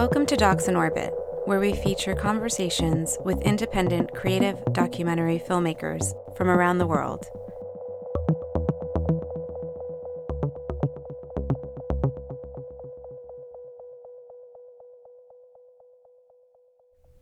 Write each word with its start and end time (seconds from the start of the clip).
Welcome 0.00 0.24
to 0.28 0.36
Docs 0.36 0.66
in 0.66 0.76
Orbit, 0.76 1.12
where 1.44 1.60
we 1.60 1.74
feature 1.74 2.14
conversations 2.14 3.18
with 3.22 3.42
independent 3.42 4.14
creative 4.14 4.58
documentary 4.72 5.38
filmmakers 5.38 6.14
from 6.38 6.48
around 6.48 6.78
the 6.78 6.86
world. 6.86 7.26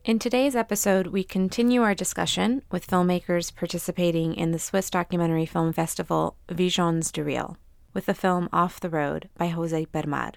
In 0.05 0.17
today's 0.17 0.55
episode, 0.55 1.07
we 1.07 1.25
continue 1.25 1.81
our 1.81 1.93
discussion 1.93 2.61
with 2.71 2.87
filmmakers 2.87 3.53
participating 3.53 4.33
in 4.35 4.51
the 4.51 4.57
Swiss 4.57 4.89
documentary 4.89 5.45
film 5.45 5.73
festival 5.73 6.37
Visions 6.49 7.11
du 7.11 7.25
Réel 7.25 7.57
with 7.93 8.05
the 8.05 8.13
film 8.13 8.47
Off 8.53 8.79
the 8.79 8.89
Road 8.89 9.27
by 9.37 9.49
Jose 9.49 9.85
Permar. 9.87 10.35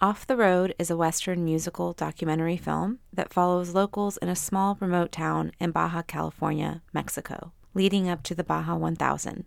Off 0.00 0.28
the 0.28 0.36
Road 0.36 0.76
is 0.78 0.90
a 0.90 0.96
Western 0.96 1.44
musical 1.44 1.92
documentary 1.92 2.56
film 2.56 3.00
that 3.12 3.32
follows 3.32 3.74
locals 3.74 4.16
in 4.18 4.28
a 4.28 4.36
small 4.36 4.76
remote 4.78 5.10
town 5.10 5.50
in 5.58 5.72
Baja 5.72 6.02
California, 6.02 6.82
Mexico, 6.92 7.52
leading 7.74 8.08
up 8.08 8.22
to 8.22 8.32
the 8.32 8.44
Baja 8.44 8.76
1000, 8.76 9.44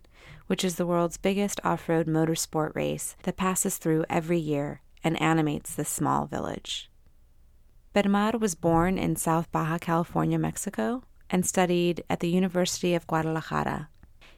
which 0.48 0.62
is 0.62 0.76
the 0.76 0.84
world's 0.84 1.16
biggest 1.16 1.58
off 1.64 1.88
road 1.88 2.06
motorsport 2.06 2.74
race 2.74 3.16
that 3.22 3.38
passes 3.38 3.78
through 3.78 4.04
every 4.10 4.36
year 4.36 4.82
and 5.02 5.20
animates 5.22 5.74
this 5.74 5.88
small 5.88 6.26
village. 6.26 6.90
Permar 7.94 8.38
was 8.38 8.54
born 8.54 8.98
in 8.98 9.16
South 9.16 9.50
Baja 9.52 9.78
California, 9.78 10.38
Mexico, 10.38 11.02
and 11.30 11.46
studied 11.46 12.04
at 12.10 12.20
the 12.20 12.28
University 12.28 12.94
of 12.94 13.06
Guadalajara. 13.06 13.88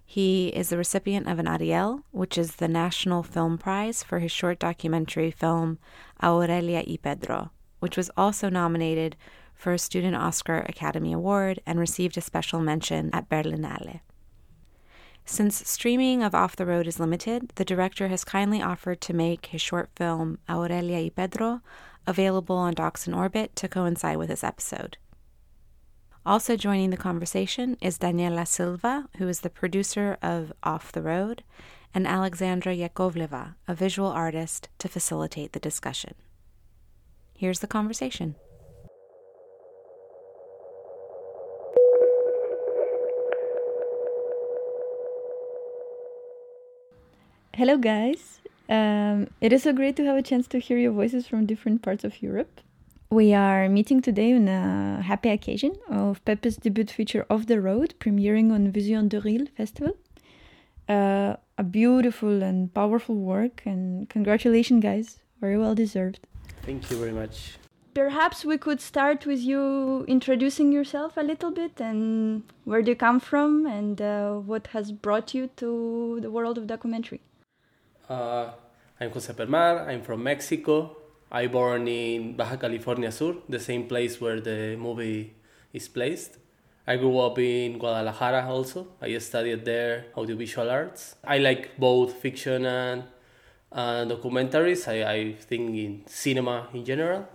He 0.05 0.49
is 0.49 0.69
the 0.69 0.77
recipient 0.77 1.29
of 1.29 1.39
an 1.39 1.49
Ariel, 1.49 2.05
which 2.11 2.39
is 2.39 2.57
the 2.57 2.69
National 2.69 3.23
Film 3.23 3.59
Prize 3.59 4.03
for 4.03 4.19
his 4.19 4.31
short 4.31 4.59
documentary 4.59 5.31
film 5.31 5.79
Aurelia 6.23 6.85
y 6.87 6.99
Pedro, 7.03 7.51
which 7.81 7.97
was 7.97 8.11
also 8.17 8.49
nominated 8.49 9.17
for 9.55 9.73
a 9.73 9.79
Student 9.79 10.17
Oscar 10.17 10.59
Academy 10.69 11.13
Award 11.13 11.61
and 11.67 11.79
received 11.79 12.17
a 12.17 12.21
special 12.21 12.61
mention 12.61 13.11
at 13.13 13.29
Berlinale. 13.29 14.01
Since 15.25 15.69
streaming 15.69 16.23
of 16.23 16.35
Off 16.35 16.55
the 16.55 16.67
Road 16.67 16.87
is 16.87 17.01
limited, 17.01 17.51
the 17.55 17.65
director 17.65 18.09
has 18.09 18.25
kindly 18.25 18.61
offered 18.61 19.01
to 19.03 19.15
make 19.15 19.47
his 19.47 19.63
short 19.63 19.89
film 19.97 20.39
Aurelia 20.51 20.99
y 20.99 21.11
Pedro 21.15 21.63
available 22.07 22.57
on 22.57 22.75
Docs 22.75 23.07
in 23.07 23.15
Orbit 23.15 23.57
to 23.57 23.69
coincide 23.69 24.19
with 24.19 24.29
this 24.29 24.45
episode. 24.45 24.99
Also 26.27 26.57
joining 26.57 26.89
the 26.89 26.97
conversation 26.97 27.77
is 27.83 27.99
Daniela 27.99 28.49
Silva, 28.49 29.11
who 29.19 29.29
is 29.29 29.41
the 29.41 29.51
producer 29.51 30.17
of 30.23 30.55
Off 30.63 30.91
the 30.91 31.03
Road, 31.03 31.45
and 31.93 32.07
Alexandra 32.07 32.75
Yakovleva, 32.75 33.57
a 33.69 33.75
visual 33.75 34.09
artist, 34.09 34.71
to 34.79 34.89
facilitate 34.89 35.53
the 35.53 35.61
discussion. 35.61 36.15
Here's 37.35 37.61
the 37.61 37.67
conversation. 37.67 38.37
Hello, 47.53 47.77
guys. 47.77 48.41
Um, 48.71 49.29
it 49.43 49.53
is 49.53 49.65
so 49.65 49.75
great 49.75 49.97
to 49.97 50.07
have 50.07 50.17
a 50.17 50.23
chance 50.23 50.49
to 50.49 50.59
hear 50.59 50.79
your 50.79 50.93
voices 50.93 51.27
from 51.27 51.45
different 51.45 51.83
parts 51.83 52.03
of 52.03 52.23
Europe. 52.23 52.63
We 53.15 53.33
are 53.33 53.69
meeting 53.69 54.03
today 54.03 54.33
on 54.33 54.49
a 54.49 55.01
happy 55.01 55.29
occasion 55.29 55.77
of 55.89 56.25
Pepe's 56.25 56.57
debut 56.57 56.87
feature 56.87 57.25
Off 57.31 57.47
the 57.47 57.61
Road, 57.61 57.95
premiering 58.01 58.51
on 58.51 58.73
Vision 58.73 59.07
du 59.07 59.21
Réel 59.21 59.49
Festival. 59.57 59.93
Uh, 60.89 61.37
a 61.57 61.63
beautiful 61.63 62.43
and 62.43 62.75
powerful 62.75 63.15
work, 63.15 63.63
and 63.67 64.09
congratulations, 64.09 64.83
guys. 64.83 65.21
Very 65.41 65.57
well 65.57 65.77
deserved. 65.77 66.27
Thank 66.63 66.91
you 66.91 66.97
very 66.97 67.13
much. 67.13 67.57
Perhaps 67.95 68.45
we 68.45 68.59
could 68.59 68.81
start 68.81 69.27
with 69.27 69.39
you 69.39 70.05
introducing 70.09 70.73
yourself 70.73 71.17
a 71.17 71.23
little 71.23 71.53
bit 71.53 71.81
and 71.81 72.43
where 72.65 72.83
do 72.83 72.91
you 72.91 72.97
come 72.97 73.21
from 73.21 73.65
and 73.65 74.03
uh, 74.03 74.33
what 74.33 74.67
has 74.73 74.91
brought 74.91 75.33
you 75.35 75.51
to 75.59 76.19
the 76.21 76.33
world 76.33 76.59
of 76.59 76.67
documentary. 76.67 77.21
Uh, 78.09 78.51
I'm 78.99 79.13
Jose 79.13 79.33
Permar, 79.33 79.87
I'm 79.87 80.03
from 80.03 80.25
Mexico. 80.25 80.97
I 81.35 81.49
born 81.49 81.89
in 81.89 82.37
Baja 82.37 82.57
California 82.57 83.11
Sur, 83.11 83.35
the 83.49 83.59
same 83.59 83.89
place 83.89 84.21
where 84.21 84.41
the 84.41 84.77
movie 84.77 85.35
is 85.73 85.89
placed. 85.89 86.39
I 86.87 86.97
grew 86.97 87.19
up 87.19 87.41
in 87.41 87.77
Guadalajara 87.77 88.47
also. 88.49 88.87
I 89.03 89.19
studied 89.19 89.65
there 89.65 90.05
audiovisual 90.17 90.71
arts. 90.71 91.17
I 91.25 91.39
like 91.39 91.77
both 91.77 92.13
fiction 92.23 92.65
and, 92.67 93.03
and 93.73 94.13
documentaries. 94.13 94.87
I, 94.87 95.13
I 95.13 95.33
think 95.33 95.75
in 95.75 96.03
cinema 96.07 96.69
in 96.73 96.85
general, 96.85 97.27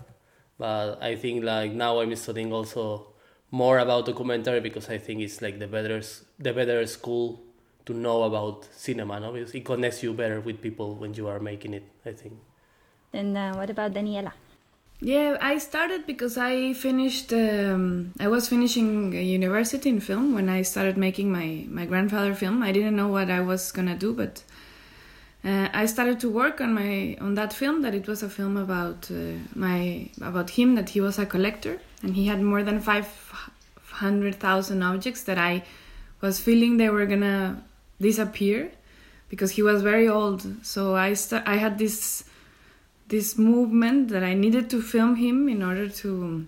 but 0.58 1.04
I 1.04 1.18
think 1.18 1.44
like 1.44 1.74
now 1.74 2.00
I'm 2.00 2.16
studying 2.16 2.54
also 2.54 3.08
more 3.52 3.80
about 3.80 4.06
documentary 4.06 4.62
because 4.62 4.90
I 4.90 4.98
think 4.98 5.20
it's 5.20 5.42
like 5.42 5.60
the 5.60 5.68
better 5.68 6.02
the 6.38 6.54
better 6.54 6.88
school 6.88 7.42
to 7.86 7.94
know 7.94 8.24
about 8.24 8.66
cinema, 8.72 9.20
no? 9.20 9.34
Because 9.34 9.54
it 9.54 9.66
connects 9.66 10.04
you 10.04 10.14
better 10.14 10.40
with 10.40 10.62
people 10.62 10.96
when 10.96 11.14
you 11.16 11.28
are 11.28 11.42
making 11.42 11.74
it, 11.74 11.84
I 12.06 12.14
think. 12.14 12.36
And 13.14 13.38
uh, 13.38 13.54
what 13.54 13.70
about 13.70 13.94
Daniela? 13.94 14.34
Yeah, 15.02 15.38
I 15.40 15.60
started 15.60 16.06
because 16.06 16.38
I 16.38 16.74
finished. 16.74 17.32
Um, 17.32 18.14
I 18.20 18.28
was 18.28 18.50
finishing 18.50 19.14
university 19.14 19.90
in 19.90 20.02
film 20.02 20.36
when 20.36 20.50
I 20.50 20.62
started 20.64 20.98
making 20.98 21.32
my 21.32 21.66
my 21.70 21.86
grandfather 21.86 22.36
film. 22.36 22.62
I 22.62 22.74
didn't 22.74 22.98
know 22.98 23.08
what 23.08 23.30
I 23.30 23.40
was 23.40 23.72
gonna 23.72 23.96
do, 23.96 24.14
but 24.14 24.44
uh, 25.46 25.70
I 25.74 25.86
started 25.86 26.20
to 26.20 26.30
work 26.30 26.60
on 26.60 26.74
my 26.74 27.16
on 27.22 27.36
that 27.36 27.54
film. 27.54 27.82
That 27.82 27.96
it 27.96 28.08
was 28.08 28.24
a 28.24 28.30
film 28.30 28.58
about 28.58 29.10
uh, 29.10 29.40
my 29.56 30.10
about 30.22 30.50
him. 30.50 30.76
That 30.76 30.90
he 30.90 31.00
was 31.00 31.18
a 31.18 31.26
collector 31.26 31.80
and 32.04 32.14
he 32.14 32.28
had 32.28 32.42
more 32.42 32.64
than 32.64 32.82
five 32.82 33.08
hundred 33.90 34.36
thousand 34.36 34.84
objects 34.84 35.24
that 35.24 35.38
I 35.38 35.64
was 36.20 36.42
feeling 36.42 36.76
they 36.76 36.90
were 36.90 37.06
gonna 37.06 37.64
disappear 38.02 38.70
because 39.30 39.52
he 39.52 39.64
was 39.64 39.82
very 39.82 40.10
old. 40.10 40.46
So 40.66 40.96
I 40.96 41.14
st- 41.14 41.48
I 41.48 41.56
had 41.56 41.78
this 41.78 42.26
this 43.10 43.38
movement 43.38 44.10
that 44.10 44.24
I 44.24 44.34
needed 44.34 44.70
to 44.70 44.82
film 44.82 45.16
him 45.16 45.50
in 45.50 45.62
order 45.62 45.90
to 45.90 46.48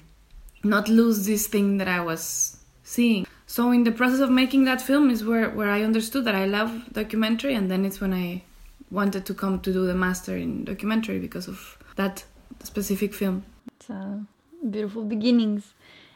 not 0.63 0.87
lose 0.87 1.25
this 1.25 1.47
thing 1.47 1.77
that 1.77 1.87
I 1.87 1.99
was 2.01 2.57
seeing. 2.83 3.25
So 3.47 3.71
in 3.71 3.83
the 3.83 3.91
process 3.91 4.19
of 4.19 4.29
making 4.29 4.65
that 4.65 4.81
film 4.81 5.09
is 5.09 5.25
where 5.25 5.49
where 5.49 5.69
I 5.69 5.81
understood 5.83 6.23
that 6.25 6.35
I 6.35 6.45
love 6.45 6.93
documentary, 6.93 7.55
and 7.55 7.69
then 7.69 7.83
it's 7.83 7.99
when 7.99 8.13
I 8.13 8.43
wanted 8.89 9.25
to 9.25 9.33
come 9.33 9.59
to 9.61 9.73
do 9.73 9.85
the 9.85 9.95
master 9.95 10.37
in 10.37 10.63
documentary 10.65 11.19
because 11.19 11.47
of 11.47 11.77
that 11.95 12.23
specific 12.63 13.13
film. 13.13 13.43
It's 13.75 13.89
a 13.89 14.23
beautiful 14.69 15.03
beginnings, 15.03 15.73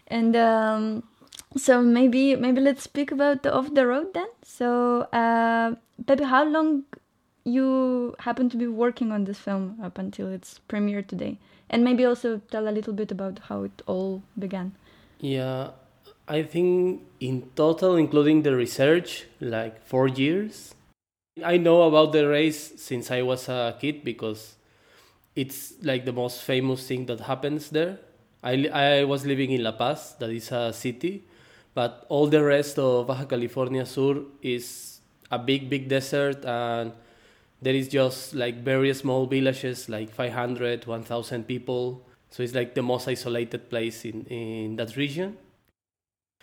and. 0.07 0.35
Um, 0.35 1.03
so 1.57 1.81
maybe 1.81 2.35
maybe 2.35 2.59
let's 2.59 2.83
speak 2.83 3.11
about 3.11 3.43
the 3.43 3.53
off 3.53 3.73
the 3.73 3.87
road 3.87 4.13
then. 4.13 4.27
So, 4.43 5.01
uh, 5.13 5.75
Pepe, 6.05 6.25
how 6.25 6.43
long 6.43 6.83
you 7.45 8.15
happen 8.19 8.49
to 8.49 8.57
be 8.57 8.67
working 8.67 9.11
on 9.11 9.25
this 9.25 9.39
film 9.39 9.79
up 9.81 9.97
until 9.97 10.27
its 10.27 10.59
premiere 10.67 11.01
today, 11.01 11.37
and 11.69 11.83
maybe 11.83 12.05
also 12.05 12.41
tell 12.51 12.67
a 12.67 12.71
little 12.71 12.93
bit 12.93 13.11
about 13.11 13.39
how 13.47 13.63
it 13.63 13.81
all 13.85 14.23
began. 14.37 14.73
Yeah, 15.19 15.69
I 16.27 16.43
think 16.43 17.03
in 17.19 17.49
total, 17.55 17.95
including 17.95 18.41
the 18.43 18.55
research, 18.55 19.25
like 19.39 19.85
four 19.85 20.07
years. 20.07 20.73
I 21.43 21.57
know 21.57 21.83
about 21.83 22.13
the 22.13 22.27
race 22.27 22.73
since 22.77 23.11
I 23.11 23.21
was 23.21 23.47
a 23.49 23.77
kid 23.79 24.03
because 24.03 24.55
it's 25.35 25.73
like 25.81 26.05
the 26.05 26.13
most 26.13 26.41
famous 26.41 26.87
thing 26.87 27.05
that 27.07 27.19
happens 27.21 27.69
there. 27.69 27.99
I, 28.41 28.67
I 28.67 29.03
was 29.03 29.25
living 29.25 29.51
in 29.51 29.63
La 29.63 29.71
Paz, 29.73 30.15
that 30.19 30.29
is 30.29 30.51
a 30.51 30.71
city 30.73 31.25
but 31.75 32.05
all 32.09 32.25
the 32.25 32.41
rest 32.41 32.79
of 32.79 33.05
Baja 33.05 33.25
California 33.25 33.85
Sur 33.85 34.23
is 34.41 35.01
a 35.29 35.37
big, 35.37 35.69
big 35.69 35.89
desert, 35.89 36.43
and 36.45 36.93
there 37.61 37.73
is 37.73 37.87
just 37.87 38.35
like 38.35 38.63
very 38.63 38.93
small 38.93 39.25
villages, 39.25 39.89
like 39.89 40.11
500, 40.13 40.85
1,000 40.85 41.47
people. 41.47 42.05
So 42.29 42.43
it's 42.43 42.53
like 42.53 42.75
the 42.75 42.81
most 42.81 43.07
isolated 43.07 43.69
place 43.69 44.05
in, 44.05 44.25
in 44.25 44.75
that 44.75 44.95
region. 44.97 45.37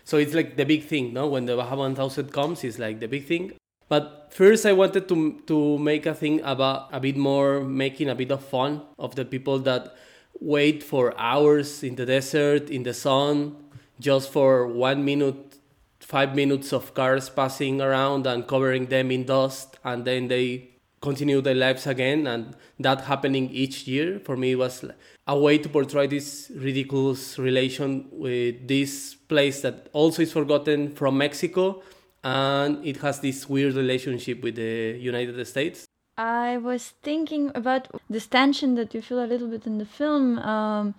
So 0.05 0.17
it's 0.17 0.35
like 0.35 0.57
the 0.57 0.65
big 0.65 0.85
thing, 0.85 1.13
no? 1.13 1.29
When 1.29 1.47
the 1.47 1.57
Baja 1.57 1.77
1000 1.77 2.33
comes, 2.33 2.65
it's 2.65 2.79
like 2.79 3.01
the 3.01 3.09
big 3.09 3.27
thing. 3.27 3.53
But 3.89 4.29
first, 4.33 4.65
I 4.65 4.73
wanted 4.73 5.07
to 5.09 5.43
to 5.47 5.79
make 5.79 6.07
a 6.07 6.15
thing 6.15 6.41
about 6.43 6.89
a 6.93 6.99
bit 6.99 7.17
more, 7.17 7.61
making 7.61 8.09
a 8.09 8.15
bit 8.15 8.33
of 8.33 8.43
fun 8.43 8.81
of 8.99 9.15
the 9.15 9.25
people 9.25 9.59
that 9.61 9.95
wait 10.41 10.83
for 10.83 11.13
hours 11.21 11.85
in 11.85 11.95
the 11.97 12.07
desert, 12.07 12.71
in 12.71 12.83
the 12.83 12.95
sun, 12.95 13.55
just 14.01 14.33
for 14.33 14.67
one 14.67 15.05
minute, 15.05 15.59
five 16.01 16.35
minutes 16.35 16.73
of 16.73 16.95
cars 16.95 17.29
passing 17.29 17.81
around 17.81 18.27
and 18.27 18.49
covering 18.49 18.87
them 18.87 19.11
in 19.11 19.25
dust, 19.25 19.79
and 19.85 20.05
then 20.05 20.29
they 20.29 20.72
continue 21.03 21.43
their 21.43 21.55
lives 21.55 21.87
again. 21.87 22.27
And 22.27 22.57
that 22.81 23.03
happening 23.03 23.51
each 23.51 23.87
year 23.87 24.21
for 24.25 24.37
me 24.37 24.55
was 24.55 24.85
a 25.27 25.39
way 25.39 25.59
to 25.59 25.69
portray 25.69 26.07
this 26.07 26.51
ridiculous 26.57 27.39
relation 27.39 28.09
with 28.11 28.67
this 28.67 29.15
place 29.15 29.61
that 29.61 29.89
also 29.93 30.23
is 30.23 30.33
forgotten 30.33 30.95
from 30.95 31.19
Mexico, 31.19 31.83
and 32.25 32.85
it 32.87 32.97
has 32.99 33.21
this 33.21 33.49
weird 33.49 33.75
relationship 33.75 34.43
with 34.43 34.55
the 34.55 34.97
United 34.99 35.47
States. 35.47 35.87
I 36.17 36.57
was 36.57 36.95
thinking 37.03 37.51
about 37.55 37.89
this 38.09 38.27
tension 38.27 38.77
that 38.77 38.95
you 38.95 39.03
feel 39.03 39.23
a 39.23 39.27
little 39.27 39.49
bit 39.49 39.67
in 39.67 39.77
the 39.79 39.87
film. 39.87 40.39
Um, 40.39 40.95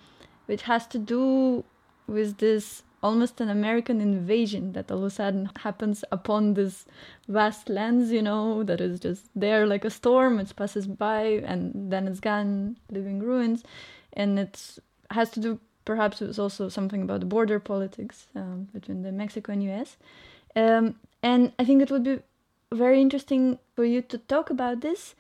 which 0.46 0.64
has 0.64 0.88
to 0.88 1.00
do 1.00 1.64
with 2.08 2.38
this 2.38 2.84
almost 3.04 3.42
an 3.42 3.50
American 3.50 4.00
invasion 4.00 4.72
that 4.72 4.90
all 4.90 5.00
of 5.00 5.04
a 5.04 5.10
sudden 5.10 5.52
happens 5.58 6.06
upon 6.12 6.54
this 6.54 6.86
vast 7.28 7.70
lands, 7.70 8.12
you 8.12 8.22
know, 8.22 8.64
that 8.64 8.80
is 8.80 9.00
just 9.00 9.26
there 9.36 9.68
like 9.68 9.84
a 9.84 9.90
storm, 9.90 10.40
it 10.40 10.56
passes 10.56 10.88
by 10.88 11.24
and 11.46 11.92
then 11.92 12.08
it's 12.08 12.22
gone, 12.22 12.78
leaving 12.90 13.20
ruins. 13.20 13.64
And 14.14 14.40
it 14.40 14.80
has 15.12 15.30
to 15.32 15.40
do 15.42 15.60
perhaps 15.86 16.22
with 16.22 16.40
also 16.40 16.70
something 16.70 17.02
about 17.02 17.20
the 17.20 17.26
border 17.26 17.60
politics 17.60 18.28
um, 18.36 18.70
between 18.74 19.02
the 19.04 19.12
Mexico 19.12 19.52
and 19.52 19.64
US. 19.64 19.98
Um, 20.56 20.96
and 21.22 21.52
I 21.60 21.66
think 21.66 21.82
it 21.82 21.92
would 21.92 22.04
be 22.04 22.20
very 22.72 23.02
interesting 23.02 23.60
for 23.76 23.84
you 23.84 24.02
to 24.02 24.18
talk 24.18 24.50
about 24.50 24.80
this 24.80 25.14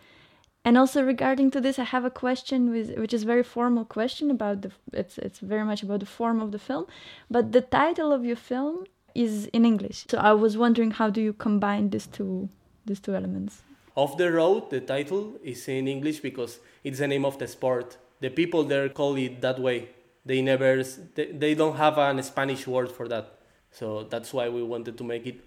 and 0.65 0.77
also 0.77 1.03
regarding 1.03 1.51
to 1.51 1.59
this 1.61 1.77
i 1.77 1.83
have 1.83 2.05
a 2.05 2.09
question 2.09 2.71
with, 2.71 2.97
which 2.97 3.13
is 3.13 3.23
very 3.23 3.43
formal 3.43 3.85
question 3.85 4.31
about 4.31 4.61
the 4.61 4.71
it's 4.93 5.17
it's 5.17 5.39
very 5.39 5.63
much 5.63 5.83
about 5.83 5.99
the 5.99 6.05
form 6.05 6.41
of 6.41 6.51
the 6.51 6.59
film 6.59 6.85
but 7.29 7.51
the 7.51 7.61
title 7.61 8.11
of 8.11 8.25
your 8.25 8.35
film 8.35 8.85
is 9.15 9.45
in 9.47 9.65
english. 9.65 10.05
So 10.09 10.17
i 10.17 10.33
was 10.33 10.57
wondering 10.57 10.91
how 10.91 11.09
do 11.09 11.21
you 11.21 11.33
combine 11.33 11.89
these 11.89 12.07
two 12.07 12.49
these 12.85 12.99
two 12.99 13.15
elements? 13.15 13.61
Off 13.95 14.17
the 14.17 14.31
road 14.31 14.69
the 14.69 14.81
title 14.81 15.39
is 15.43 15.67
in 15.67 15.87
english 15.87 16.19
because 16.19 16.59
it's 16.83 16.99
the 16.99 17.07
name 17.07 17.25
of 17.25 17.37
the 17.37 17.47
sport. 17.47 17.97
The 18.21 18.29
people 18.29 18.63
there 18.63 18.89
call 18.89 19.15
it 19.17 19.41
that 19.41 19.59
way. 19.59 19.89
They 20.25 20.41
never 20.41 20.83
they, 21.15 21.27
they 21.31 21.53
don't 21.53 21.75
have 21.75 21.97
an 21.97 22.23
spanish 22.23 22.65
word 22.65 22.91
for 22.91 23.07
that. 23.09 23.37
So 23.71 24.03
that's 24.03 24.33
why 24.33 24.49
we 24.49 24.63
wanted 24.63 24.97
to 24.97 25.03
make 25.03 25.27
it 25.27 25.41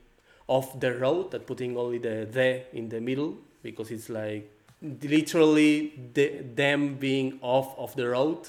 off 0.47 0.79
the 0.79 0.95
road 0.95 1.33
that 1.33 1.47
putting 1.47 1.77
only 1.77 1.99
the 1.99 2.29
the 2.31 2.77
in 2.77 2.89
the 2.89 3.01
middle 3.01 3.39
because 3.63 3.91
it's 3.91 4.09
like 4.09 4.56
literally 5.03 5.93
the, 6.15 6.43
them 6.55 6.97
being 6.97 7.39
off 7.43 7.75
of 7.79 7.95
the 7.97 8.09
road. 8.09 8.49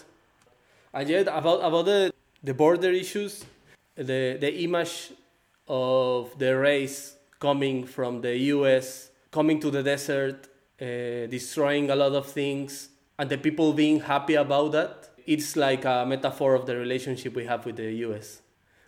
And 0.93 1.09
yet 1.09 1.27
about 1.27 1.59
about 1.63 1.85
the 1.85 2.13
the 2.43 2.53
border 2.53 2.91
issues, 2.91 3.45
the 3.95 4.37
the 4.39 4.63
image 4.63 5.11
of 5.67 6.37
the 6.37 6.57
race 6.57 7.15
coming 7.39 7.85
from 7.85 8.21
the 8.21 8.35
U.S. 8.55 9.11
coming 9.31 9.59
to 9.59 9.69
the 9.69 9.83
desert, 9.83 10.47
uh, 10.81 11.27
destroying 11.27 11.89
a 11.91 11.95
lot 11.95 12.13
of 12.13 12.25
things, 12.27 12.89
and 13.19 13.29
the 13.29 13.37
people 13.37 13.73
being 13.73 13.99
happy 13.99 14.35
about 14.35 14.71
that. 14.71 15.09
It's 15.25 15.57
like 15.57 15.83
a 15.83 16.05
metaphor 16.07 16.55
of 16.55 16.65
the 16.65 16.77
relationship 16.77 17.35
we 17.35 17.43
have 17.45 17.65
with 17.65 17.75
the 17.75 17.91
U.S. 18.07 18.41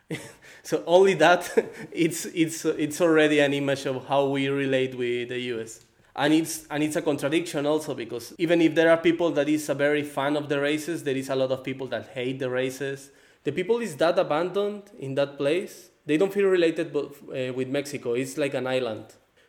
so 0.63 0.83
only 0.87 1.15
that, 1.15 1.51
it's 1.91 2.25
it's 2.25 2.63
it's 2.65 3.01
already 3.01 3.39
an 3.39 3.53
image 3.53 3.85
of 3.85 4.07
how 4.07 4.25
we 4.27 4.47
relate 4.47 4.95
with 4.95 5.29
the 5.29 5.39
U.S 5.53 5.85
and 6.19 6.33
it's 6.33 6.67
and 6.69 6.83
it's 6.83 6.97
a 6.97 7.01
contradiction 7.01 7.65
also 7.65 7.95
because 7.95 8.33
even 8.37 8.61
if 8.61 8.75
there 8.75 8.91
are 8.91 8.97
people 8.97 9.31
that 9.31 9.47
is 9.47 9.69
a 9.69 9.73
very 9.73 10.03
fan 10.03 10.35
of 10.35 10.49
the 10.49 10.59
races 10.59 11.03
there 11.03 11.15
is 11.15 11.29
a 11.29 11.35
lot 11.35 11.49
of 11.49 11.63
people 11.63 11.87
that 11.87 12.09
hate 12.13 12.39
the 12.39 12.49
races. 12.49 13.09
The 13.45 13.53
people 13.53 13.79
is 13.79 13.95
that 13.95 14.19
abandoned 14.19 14.83
in 14.99 15.15
that 15.15 15.37
place 15.37 15.89
they 16.05 16.17
don't 16.17 16.33
feel 16.33 16.47
related 16.47 16.91
but, 16.91 17.05
uh, 17.05 17.53
with 17.53 17.69
mexico. 17.69 18.13
It's 18.13 18.37
like 18.37 18.53
an 18.53 18.67
island. 18.67 19.05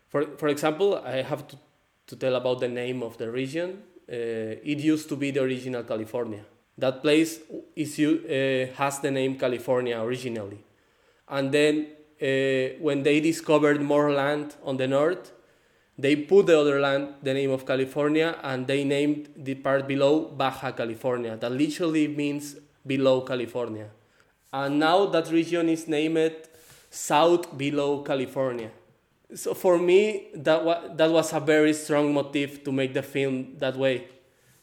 For 0.08 0.22
for 0.38 0.48
example 0.48 1.02
i 1.04 1.22
have 1.22 1.48
to, 1.48 1.56
to 2.06 2.16
tell 2.16 2.36
about 2.36 2.60
the 2.60 2.68
name 2.68 3.02
of 3.02 3.18
the 3.18 3.30
region. 3.30 3.82
Uh, 4.08 4.72
it 4.72 4.78
used 4.78 5.08
to 5.08 5.16
be 5.16 5.32
the 5.32 5.42
original 5.42 5.82
california. 5.82 6.44
That 6.78 7.02
place 7.02 7.40
is 7.74 7.98
uh, 7.98 8.72
has 8.76 9.00
the 9.00 9.10
name 9.10 9.36
california 9.36 10.00
originally. 10.00 10.62
And 11.28 11.50
then 11.50 11.86
when 12.80 13.02
they 13.02 13.18
discovered 13.18 13.80
more 13.80 14.12
land 14.12 14.54
on 14.62 14.76
the 14.76 14.86
north 14.86 15.32
they 16.00 16.16
put 16.16 16.46
the 16.46 16.58
other 16.58 16.80
land 16.80 17.14
the 17.22 17.34
name 17.34 17.50
of 17.50 17.66
California 17.66 18.38
and 18.42 18.66
they 18.66 18.84
named 18.84 19.28
the 19.36 19.54
part 19.54 19.86
below 19.86 20.24
Baja 20.24 20.72
California. 20.72 21.36
That 21.36 21.52
literally 21.52 22.08
means 22.08 22.56
below 22.86 23.20
California. 23.20 23.88
And 24.52 24.78
now 24.78 25.06
that 25.06 25.30
region 25.30 25.68
is 25.68 25.86
named 25.86 26.32
South 26.90 27.56
Below 27.56 28.02
California. 28.02 28.70
So 29.34 29.54
for 29.54 29.78
me, 29.78 30.28
that, 30.34 30.64
wa- 30.64 30.88
that 30.94 31.10
was 31.10 31.32
a 31.32 31.40
very 31.40 31.72
strong 31.74 32.12
motive 32.12 32.64
to 32.64 32.72
make 32.72 32.94
the 32.94 33.02
film 33.02 33.56
that 33.58 33.76
way. 33.76 34.08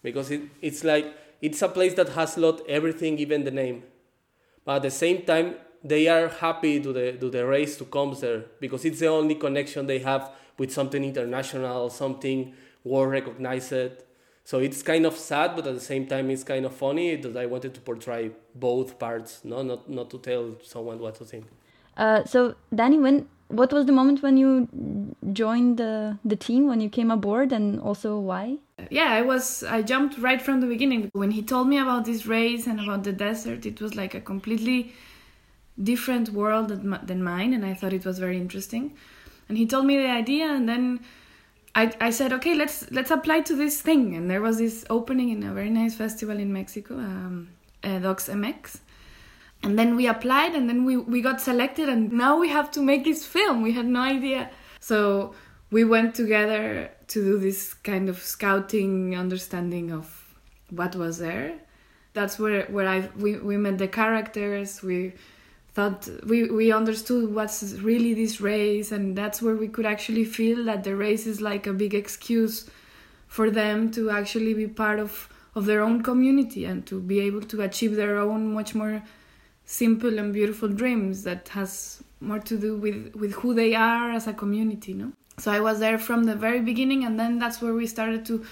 Because 0.01 0.31
it, 0.31 0.42
it's 0.62 0.83
like, 0.83 1.06
it's 1.42 1.62
a 1.62 1.69
place 1.69 1.94
that 1.94 2.10
has 2.10 2.38
lost 2.38 2.63
everything, 2.68 3.18
even 3.19 3.44
the 3.44 3.51
name. 3.51 3.83
But 4.66 4.78
at 4.78 4.81
the 4.83 4.92
same 4.92 5.22
time, 5.22 5.56
they 5.84 6.08
are 6.08 6.28
happy 6.28 6.80
to 6.80 6.94
the, 6.94 7.14
to 7.14 7.30
the 7.30 7.46
race 7.46 7.78
to 7.78 7.86
come 7.86 8.16
there 8.20 8.46
because 8.60 8.86
it's 8.86 9.00
the 9.00 9.08
only 9.08 9.36
connection 9.36 9.88
they 9.88 10.00
have 10.00 10.32
with 10.58 10.72
something 10.72 11.04
international, 11.04 11.90
something 11.90 12.54
world 12.84 13.12
recognized. 13.12 13.74
So 14.44 14.60
it's 14.60 14.82
kind 14.82 15.06
of 15.06 15.18
sad, 15.18 15.56
but 15.56 15.68
at 15.68 15.74
the 15.74 15.82
same 15.82 16.08
time, 16.08 16.30
it's 16.30 16.44
kind 16.44 16.66
of 16.66 16.74
funny 16.74 17.16
that 17.18 17.36
I 17.36 17.46
wanted 17.46 17.74
to 17.74 17.82
portray 17.82 18.32
both 18.56 18.98
parts, 18.98 19.42
no, 19.44 19.62
not 19.62 19.90
not 19.90 20.10
to 20.12 20.20
tell 20.20 20.56
someone 20.64 21.00
what 21.00 21.16
to 21.16 21.26
think. 21.26 21.46
Uh, 21.98 22.24
so, 22.24 22.56
Danny, 22.74 22.98
when 22.98 23.28
what 23.50 23.74
was 23.74 23.86
the 23.86 23.92
moment 23.92 24.22
when 24.22 24.38
you 24.38 24.68
joined 25.34 25.78
the 25.78 26.18
the 26.24 26.36
team 26.36 26.68
when 26.68 26.80
you 26.80 26.90
came 26.90 27.12
aboard, 27.12 27.52
and 27.52 27.82
also 27.82 28.18
why? 28.20 28.58
Yeah, 28.90 29.12
I 29.12 29.22
was 29.22 29.64
I 29.64 29.82
jumped 29.82 30.18
right 30.18 30.42
from 30.42 30.62
the 30.62 30.68
beginning 30.68 31.10
when 31.14 31.32
he 31.32 31.42
told 31.42 31.68
me 31.68 31.78
about 31.78 32.06
this 32.06 32.26
race 32.26 32.68
and 32.68 32.80
about 32.80 33.04
the 33.04 33.14
desert. 33.14 33.66
It 33.66 33.82
was 33.82 33.96
like 33.96 34.16
a 34.16 34.22
completely 34.22 34.94
different 35.82 36.30
world 36.30 36.70
than 36.70 37.24
mine, 37.24 37.54
and 37.54 37.66
I 37.66 37.74
thought 37.74 37.94
it 37.94 38.06
was 38.06 38.20
very 38.20 38.38
interesting. 38.38 38.96
And 39.50 39.58
he 39.58 39.66
told 39.66 39.86
me 39.86 39.98
the 39.98 40.10
idea 40.10 40.48
and 40.48 40.68
then 40.68 41.00
I, 41.74 41.94
I 42.02 42.10
said 42.10 42.34
okay 42.34 42.54
let's 42.54 42.92
let's 42.92 43.12
apply 43.12 43.42
to 43.42 43.56
this 43.56 43.82
thing. 43.82 44.16
And 44.16 44.30
there 44.30 44.42
was 44.42 44.58
this 44.58 44.86
opening 44.90 45.30
in 45.30 45.44
a 45.44 45.54
very 45.54 45.70
nice 45.70 45.96
festival 45.96 46.38
in 46.38 46.52
Mexico 46.52 46.96
um, 46.96 47.50
uh, 47.84 48.00
Docs 48.00 48.28
MX 48.28 48.80
and 49.64 49.78
then 49.78 49.96
we 49.96 50.08
applied 50.08 50.56
and 50.56 50.70
then 50.70 50.86
we, 50.86 50.98
we 50.98 51.22
got 51.22 51.42
selected 51.42 51.90
and 51.90 52.12
now 52.12 52.38
we 52.38 52.50
have 52.50 52.70
to 52.72 52.82
make 52.82 53.04
this 53.04 53.26
film. 53.26 53.62
We 53.62 53.74
had 53.74 53.86
no 53.86 54.02
idea. 54.02 54.50
So 54.80 55.34
we 55.72 55.84
went 55.84 56.16
together 56.16 56.92
to 57.08 57.24
do 57.24 57.40
this 57.40 57.74
kind 57.74 58.10
of 58.10 58.20
scouting 58.20 59.16
understanding 59.16 59.92
of 59.92 60.36
what 60.70 60.96
was 60.96 61.18
there. 61.18 61.56
That's 62.14 62.40
where 62.40 62.66
where 62.66 62.88
I 62.88 63.10
we, 63.18 63.38
we 63.38 63.58
met 63.58 63.78
the 63.78 63.88
characters. 63.88 64.82
We 64.82 65.14
thought 65.78 66.10
we, 66.26 66.50
we 66.50 66.72
understood 66.72 67.36
what's 67.36 67.62
really 67.90 68.16
this 68.16 68.42
race 68.42 68.92
and 68.92 69.16
that's 69.16 69.44
where 69.44 69.56
we 69.56 69.68
could 69.68 69.86
actually 69.86 70.26
feel 70.26 70.66
that 70.66 70.84
the 70.84 70.96
race 70.96 71.28
is 71.28 71.40
like 71.40 71.68
a 71.68 71.72
big 71.72 71.94
excuse 71.94 72.68
for 73.28 73.52
them 73.52 73.92
to 73.92 74.10
actually 74.10 74.56
be 74.56 74.66
part 74.66 75.00
of, 75.00 75.30
of 75.54 75.68
their 75.68 75.84
own 75.84 76.02
community 76.02 76.66
and 76.66 76.88
to 76.88 77.00
be 77.00 77.19
able 77.19 77.42
to 77.42 77.62
achieve 77.62 77.96
their 77.96 78.18
own 78.18 78.52
much 78.56 78.74
more 78.74 79.04
simple 79.66 80.18
and 80.18 80.34
beautiful 80.34 80.68
dreams 80.68 81.22
that 81.22 81.48
has 81.50 82.02
more 82.22 82.40
to 82.40 82.57
do 82.57 82.76
with, 82.76 83.16
with 83.16 83.34
who 83.34 83.54
they 83.54 83.76
are 83.76 84.10
as 84.10 84.26
a 84.26 84.34
community 84.34 84.94
no? 84.96 85.12
So 85.38 85.52
i 85.52 85.60
was 85.60 85.78
there 85.80 86.00
from 86.00 86.24
the 86.24 86.36
very 86.36 86.62
beginning 86.62 87.06
and 87.06 87.19
then 87.19 87.38
that's 87.38 87.62
where 87.62 87.76
we 87.76 87.86
started 87.86 88.26
to 88.26 88.44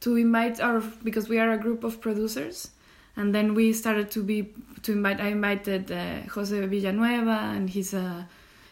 to 0.00 0.16
invite 0.16 0.58
our 0.60 0.80
because 1.04 1.28
we 1.28 1.38
are 1.38 1.52
a 1.52 1.58
group 1.58 1.84
of 1.84 2.00
producers 2.00 2.70
and 3.16 3.34
then 3.34 3.54
we 3.54 3.72
started 3.72 4.10
to 4.10 4.22
be 4.22 4.52
to 4.82 4.92
invite 4.92 5.20
i 5.20 5.28
invited 5.28 5.90
uh, 5.90 6.20
jose 6.30 6.66
villanueva 6.66 7.52
and 7.54 7.70
he's 7.70 7.94
uh, 7.94 8.24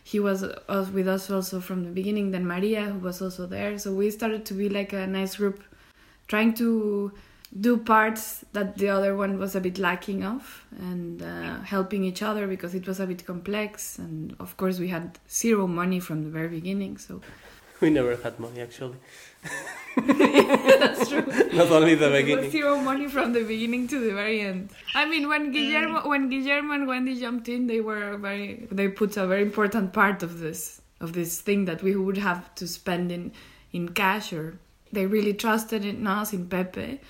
he 0.04 0.18
was 0.18 0.42
uh, 0.42 0.90
with 0.92 1.08
us 1.08 1.30
also 1.30 1.60
from 1.60 1.84
the 1.84 1.90
beginning 1.90 2.30
then 2.30 2.46
maria 2.46 2.84
who 2.84 2.98
was 2.98 3.22
also 3.22 3.46
there. 3.46 3.78
So 3.78 3.92
we 3.92 4.10
started 4.10 4.44
to 4.46 4.54
be 4.54 4.68
like 4.68 4.92
a 4.92 5.06
nice 5.06 5.36
group 5.36 5.62
trying 6.28 6.54
to 6.54 7.12
do 7.60 7.76
parts 7.76 8.44
that 8.54 8.78
the 8.78 8.88
other 8.88 9.14
one 9.14 9.38
was 9.38 9.54
a 9.54 9.60
bit 9.60 9.78
lacking 9.78 10.24
of 10.24 10.64
and 10.78 11.22
uh, 11.22 11.60
helping 11.60 12.02
each 12.02 12.22
other 12.22 12.46
because 12.46 12.74
it 12.74 12.86
was 12.86 12.98
a 12.98 13.06
bit 13.06 13.26
complex. 13.26 13.98
And 13.98 14.34
of 14.40 14.56
course 14.56 14.78
we 14.78 14.88
had 14.88 15.18
zero 15.30 15.66
money 15.66 16.00
from 16.00 16.24
the 16.24 16.30
very 16.30 16.48
beginning. 16.48 16.96
So 16.96 17.20
we 17.82 17.90
never 17.90 18.16
had 18.16 18.38
money 18.40 18.60
actually 18.60 18.96
That's 19.96 21.08
true. 21.08 21.26
Not 21.52 21.70
only 21.70 21.94
the 21.94 22.08
beginning. 22.08 22.50
zero 22.50 22.78
money 22.78 23.08
from 23.08 23.32
the 23.32 23.44
beginning 23.44 23.88
to 23.88 23.98
the 23.98 24.14
very 24.14 24.40
end. 24.40 24.70
I 24.94 25.04
mean, 25.04 25.28
when 25.28 25.52
Guillermo, 25.52 26.00
mm. 26.00 26.08
when 26.08 26.30
Guillermo 26.30 26.74
and 26.74 26.86
Wendy 26.86 27.20
jumped 27.20 27.48
in, 27.48 27.66
they 27.66 27.80
were 27.80 28.16
very. 28.16 28.66
They 28.70 28.88
put 28.88 29.16
a 29.16 29.26
very 29.26 29.42
important 29.42 29.92
part 29.92 30.22
of 30.22 30.38
this 30.38 30.80
of 31.00 31.12
this 31.12 31.40
thing 31.40 31.66
that 31.66 31.82
we 31.82 31.94
would 31.94 32.16
have 32.16 32.54
to 32.54 32.66
spend 32.66 33.12
in 33.12 33.32
in 33.72 33.90
cash, 33.90 34.32
or 34.32 34.58
they 34.92 35.04
really 35.06 35.34
trusted 35.34 35.84
in 35.84 36.06
us 36.06 36.32
in 36.32 36.48
Pepe. 36.48 37.00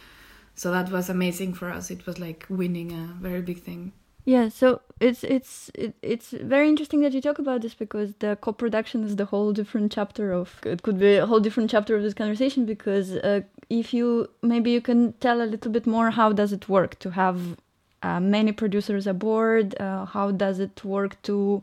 So 0.55 0.71
that 0.73 0.91
was 0.91 1.09
amazing 1.09 1.55
for 1.55 1.71
us. 1.71 1.91
It 1.91 2.05
was 2.07 2.19
like 2.19 2.47
winning 2.49 2.93
a 2.93 3.15
very 3.21 3.43
big 3.43 3.63
thing. 3.63 3.93
Yeah, 4.25 4.49
so 4.51 4.83
it's 5.01 5.25
it's 5.25 5.71
it, 5.75 5.95
it's 6.01 6.31
very 6.31 6.69
interesting 6.69 7.01
that 7.01 7.13
you 7.13 7.21
talk 7.21 7.41
about 7.41 7.63
this 7.63 7.75
because 7.75 8.15
the 8.21 8.39
co-production 8.41 9.03
is 9.03 9.17
the 9.17 9.25
whole 9.25 9.53
different 9.53 9.91
chapter 9.91 10.33
of 10.33 10.61
it 10.65 10.83
could 10.83 10.99
be 11.01 11.17
a 11.17 11.27
whole 11.27 11.41
different 11.41 11.71
chapter 11.71 11.97
of 11.97 12.03
this 12.03 12.15
conversation 12.15 12.65
because 12.65 13.13
uh, 13.17 13.41
if 13.69 13.93
you 13.93 14.29
maybe 14.43 14.71
you 14.71 14.81
can 14.81 15.15
tell 15.15 15.43
a 15.43 15.47
little 15.47 15.73
bit 15.73 15.87
more 15.89 16.11
how 16.13 16.31
does 16.33 16.53
it 16.53 16.69
work 16.69 16.99
to 17.01 17.11
have 17.11 17.57
uh, 18.05 18.21
many 18.21 18.53
producers 18.53 19.09
aboard 19.09 19.75
uh, 19.81 20.05
how 20.05 20.31
does 20.31 20.61
it 20.61 20.85
work 20.85 21.21
to 21.23 21.61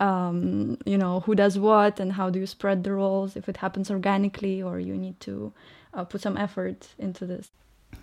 um, 0.00 0.76
you 0.84 0.98
know 0.98 1.20
who 1.20 1.36
does 1.36 1.56
what 1.56 2.00
and 2.00 2.14
how 2.14 2.28
do 2.30 2.40
you 2.40 2.46
spread 2.46 2.82
the 2.82 2.92
roles 2.92 3.36
if 3.36 3.48
it 3.48 3.58
happens 3.58 3.90
organically 3.92 4.60
or 4.60 4.80
you 4.80 4.96
need 4.96 5.20
to 5.20 5.52
uh, 5.94 6.04
put 6.04 6.20
some 6.20 6.36
effort 6.36 6.88
into 6.98 7.26
this 7.26 7.52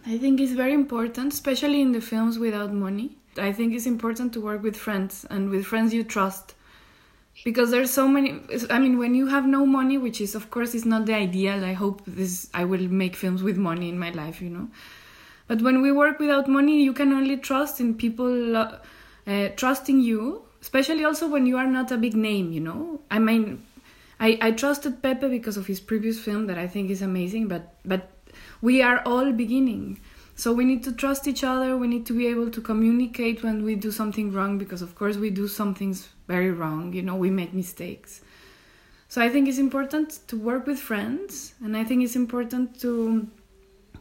I 0.06 0.18
think 0.18 0.40
it's 0.40 0.54
very 0.54 0.74
important, 0.74 1.34
especially 1.34 1.82
in 1.82 1.92
the 1.92 2.02
films 2.02 2.40
without 2.40 2.74
money. 2.74 3.18
I 3.38 3.52
think 3.52 3.74
it's 3.74 3.86
important 3.86 4.34
to 4.34 4.42
work 4.42 4.64
with 4.64 4.76
friends 4.76 5.26
and 5.30 5.50
with 5.50 5.66
friends 5.66 5.94
you 5.94 6.04
trust. 6.04 6.56
Because 7.46 7.72
there's 7.72 7.92
so 7.92 8.08
many 8.08 8.42
I 8.70 8.80
mean 8.80 8.98
when 8.98 9.16
you 9.16 9.28
have 9.28 9.46
no 9.46 9.66
money, 9.66 9.98
which 9.98 10.20
is 10.20 10.36
of 10.36 10.52
course 10.52 10.76
is 10.76 10.86
not 10.86 11.06
the 11.06 11.14
ideal. 11.14 11.64
I 11.64 11.74
hope 11.74 12.02
this 12.06 12.50
I 12.54 12.66
will 12.66 12.88
make 12.90 13.16
films 13.16 13.44
with 13.44 13.58
money 13.58 13.88
in 13.88 13.98
my 13.98 14.10
life, 14.10 14.42
you 14.42 14.50
know. 14.50 14.68
But 15.48 15.62
when 15.62 15.82
we 15.82 15.92
work 15.92 16.20
without 16.20 16.48
money, 16.48 16.84
you 16.84 16.94
can 16.94 17.14
only 17.14 17.38
trust 17.38 17.80
in 17.80 17.96
people 17.96 18.58
uh, 18.58 19.50
trusting 19.56 20.02
you, 20.02 20.44
especially 20.62 21.06
also 21.06 21.30
when 21.30 21.46
you 21.46 21.58
are 21.58 21.68
not 21.68 21.92
a 21.92 21.98
big 21.98 22.16
name, 22.16 22.52
you 22.52 22.60
know. 22.60 23.00
I 23.10 23.20
mean, 23.20 23.64
I, 24.20 24.38
I 24.42 24.52
trusted 24.52 25.02
Pepe 25.02 25.30
because 25.30 25.56
of 25.56 25.66
his 25.66 25.80
previous 25.80 26.20
film 26.20 26.48
that 26.48 26.58
I 26.58 26.68
think 26.68 26.90
is 26.90 27.02
amazing, 27.02 27.48
but 27.48 27.76
but 27.86 28.10
we 28.62 28.82
are 28.82 29.02
all 29.06 29.32
beginning. 29.32 30.00
So 30.36 30.54
we 30.54 30.64
need 30.64 30.84
to 30.84 30.94
trust 30.94 31.28
each 31.28 31.44
other. 31.44 31.76
We 31.78 31.88
need 31.88 32.06
to 32.06 32.14
be 32.14 32.28
able 32.28 32.50
to 32.52 32.62
communicate 32.62 33.44
when 33.44 33.64
we 33.64 33.76
do 33.76 33.92
something 33.92 34.32
wrong 34.32 34.58
because 34.58 34.82
of 34.82 34.96
course 34.96 35.18
we 35.18 35.30
do 35.30 35.48
some 35.48 35.76
things 35.76 36.08
very 36.28 36.52
wrong, 36.52 36.94
you 36.94 37.02
know, 37.02 37.16
we 37.16 37.30
make 37.30 37.54
mistakes. 37.54 38.22
So 39.10 39.22
I 39.22 39.30
think 39.30 39.50
it's 39.50 39.58
important 39.58 40.20
to 40.28 40.38
work 40.38 40.68
with 40.68 40.80
friends 40.80 41.56
and 41.64 41.76
I 41.76 41.84
think 41.84 42.04
it's 42.04 42.16
important 42.16 42.80
to 42.82 43.28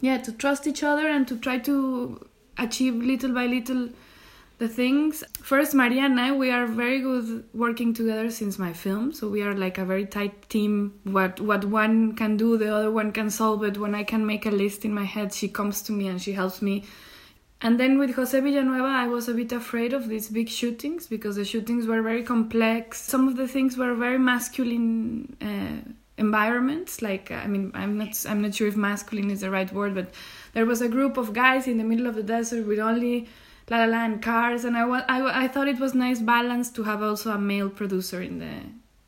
yeah, 0.00 0.18
to 0.18 0.32
trust 0.32 0.66
each 0.66 0.82
other 0.84 1.08
and 1.08 1.26
to 1.26 1.36
try 1.36 1.58
to 1.58 2.24
achieve 2.56 2.94
little 2.94 3.32
by 3.32 3.46
little 3.46 3.88
the 4.58 4.68
things. 4.68 5.22
First, 5.40 5.72
Maria 5.72 6.02
and 6.02 6.20
I, 6.20 6.32
we 6.32 6.50
are 6.50 6.66
very 6.66 7.00
good 7.00 7.44
working 7.54 7.94
together 7.94 8.28
since 8.30 8.58
my 8.58 8.72
film. 8.72 9.12
So 9.12 9.28
we 9.28 9.42
are 9.42 9.54
like 9.54 9.78
a 9.78 9.84
very 9.84 10.04
tight 10.04 10.48
team. 10.48 10.98
What 11.04 11.40
what 11.40 11.64
one 11.64 12.16
can 12.16 12.36
do, 12.36 12.58
the 12.58 12.74
other 12.74 12.90
one 12.90 13.12
can 13.12 13.30
solve 13.30 13.62
it. 13.64 13.78
When 13.78 13.94
I 13.94 14.02
can 14.02 14.26
make 14.26 14.46
a 14.46 14.50
list 14.50 14.84
in 14.84 14.92
my 14.92 15.04
head, 15.04 15.32
she 15.32 15.48
comes 15.48 15.82
to 15.82 15.92
me 15.92 16.08
and 16.08 16.20
she 16.20 16.32
helps 16.32 16.60
me. 16.60 16.84
And 17.60 17.78
then 17.78 17.98
with 17.98 18.14
Jose 18.14 18.38
Villanueva, 18.38 18.84
I 18.84 19.08
was 19.08 19.28
a 19.28 19.34
bit 19.34 19.50
afraid 19.50 19.92
of 19.92 20.08
these 20.08 20.28
big 20.28 20.48
shootings 20.48 21.08
because 21.08 21.36
the 21.36 21.44
shootings 21.44 21.86
were 21.86 22.02
very 22.02 22.22
complex. 22.22 23.00
Some 23.00 23.26
of 23.26 23.36
the 23.36 23.48
things 23.48 23.76
were 23.76 23.94
very 23.94 24.18
masculine 24.18 25.36
uh, 25.40 25.90
environments. 26.16 27.00
Like 27.00 27.30
I 27.30 27.46
mean, 27.46 27.70
I'm 27.74 27.96
not 27.96 28.24
I'm 28.28 28.42
not 28.42 28.54
sure 28.56 28.66
if 28.66 28.76
masculine 28.76 29.30
is 29.30 29.40
the 29.40 29.50
right 29.50 29.72
word, 29.72 29.94
but 29.94 30.12
there 30.52 30.66
was 30.66 30.80
a 30.80 30.88
group 30.88 31.16
of 31.16 31.32
guys 31.32 31.68
in 31.68 31.78
the 31.78 31.84
middle 31.84 32.08
of 32.08 32.16
the 32.16 32.24
desert 32.24 32.66
with 32.66 32.80
only 32.80 33.28
La 33.70 33.78
La 33.78 33.84
La 33.84 34.04
and 34.04 34.22
cars, 34.22 34.64
and 34.64 34.76
I, 34.76 34.82
I, 34.82 35.44
I 35.44 35.48
thought 35.48 35.68
it 35.68 35.78
was 35.78 35.94
nice 35.94 36.20
balance 36.20 36.70
to 36.70 36.84
have 36.84 37.02
also 37.02 37.32
a 37.32 37.38
male 37.38 37.68
producer 37.68 38.22
in 38.22 38.38
the 38.38 38.54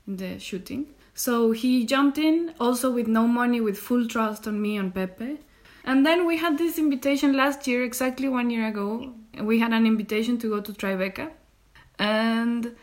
in 0.07 0.17
the 0.17 0.38
shooting. 0.38 0.87
So 1.14 1.52
he 1.52 1.85
jumped 1.85 2.19
in, 2.19 2.55
also 2.61 2.90
with 2.90 3.07
no 3.07 3.26
money, 3.26 3.61
with 3.61 3.79
full 3.79 4.07
trust 4.07 4.47
on 4.47 4.61
me, 4.61 4.79
on 4.79 4.90
Pepe. 4.90 5.38
And 5.85 6.05
then 6.07 6.26
we 6.26 6.37
had 6.38 6.59
this 6.59 6.79
invitation 6.79 7.37
last 7.37 7.67
year, 7.67 7.85
exactly 7.85 8.29
one 8.29 8.50
year 8.50 8.67
ago. 8.69 9.12
We 9.40 9.59
had 9.59 9.73
an 9.73 9.87
invitation 9.87 10.38
to 10.38 10.49
go 10.49 10.61
to 10.61 10.73
Tribeca. 10.73 11.31
And 11.99 12.75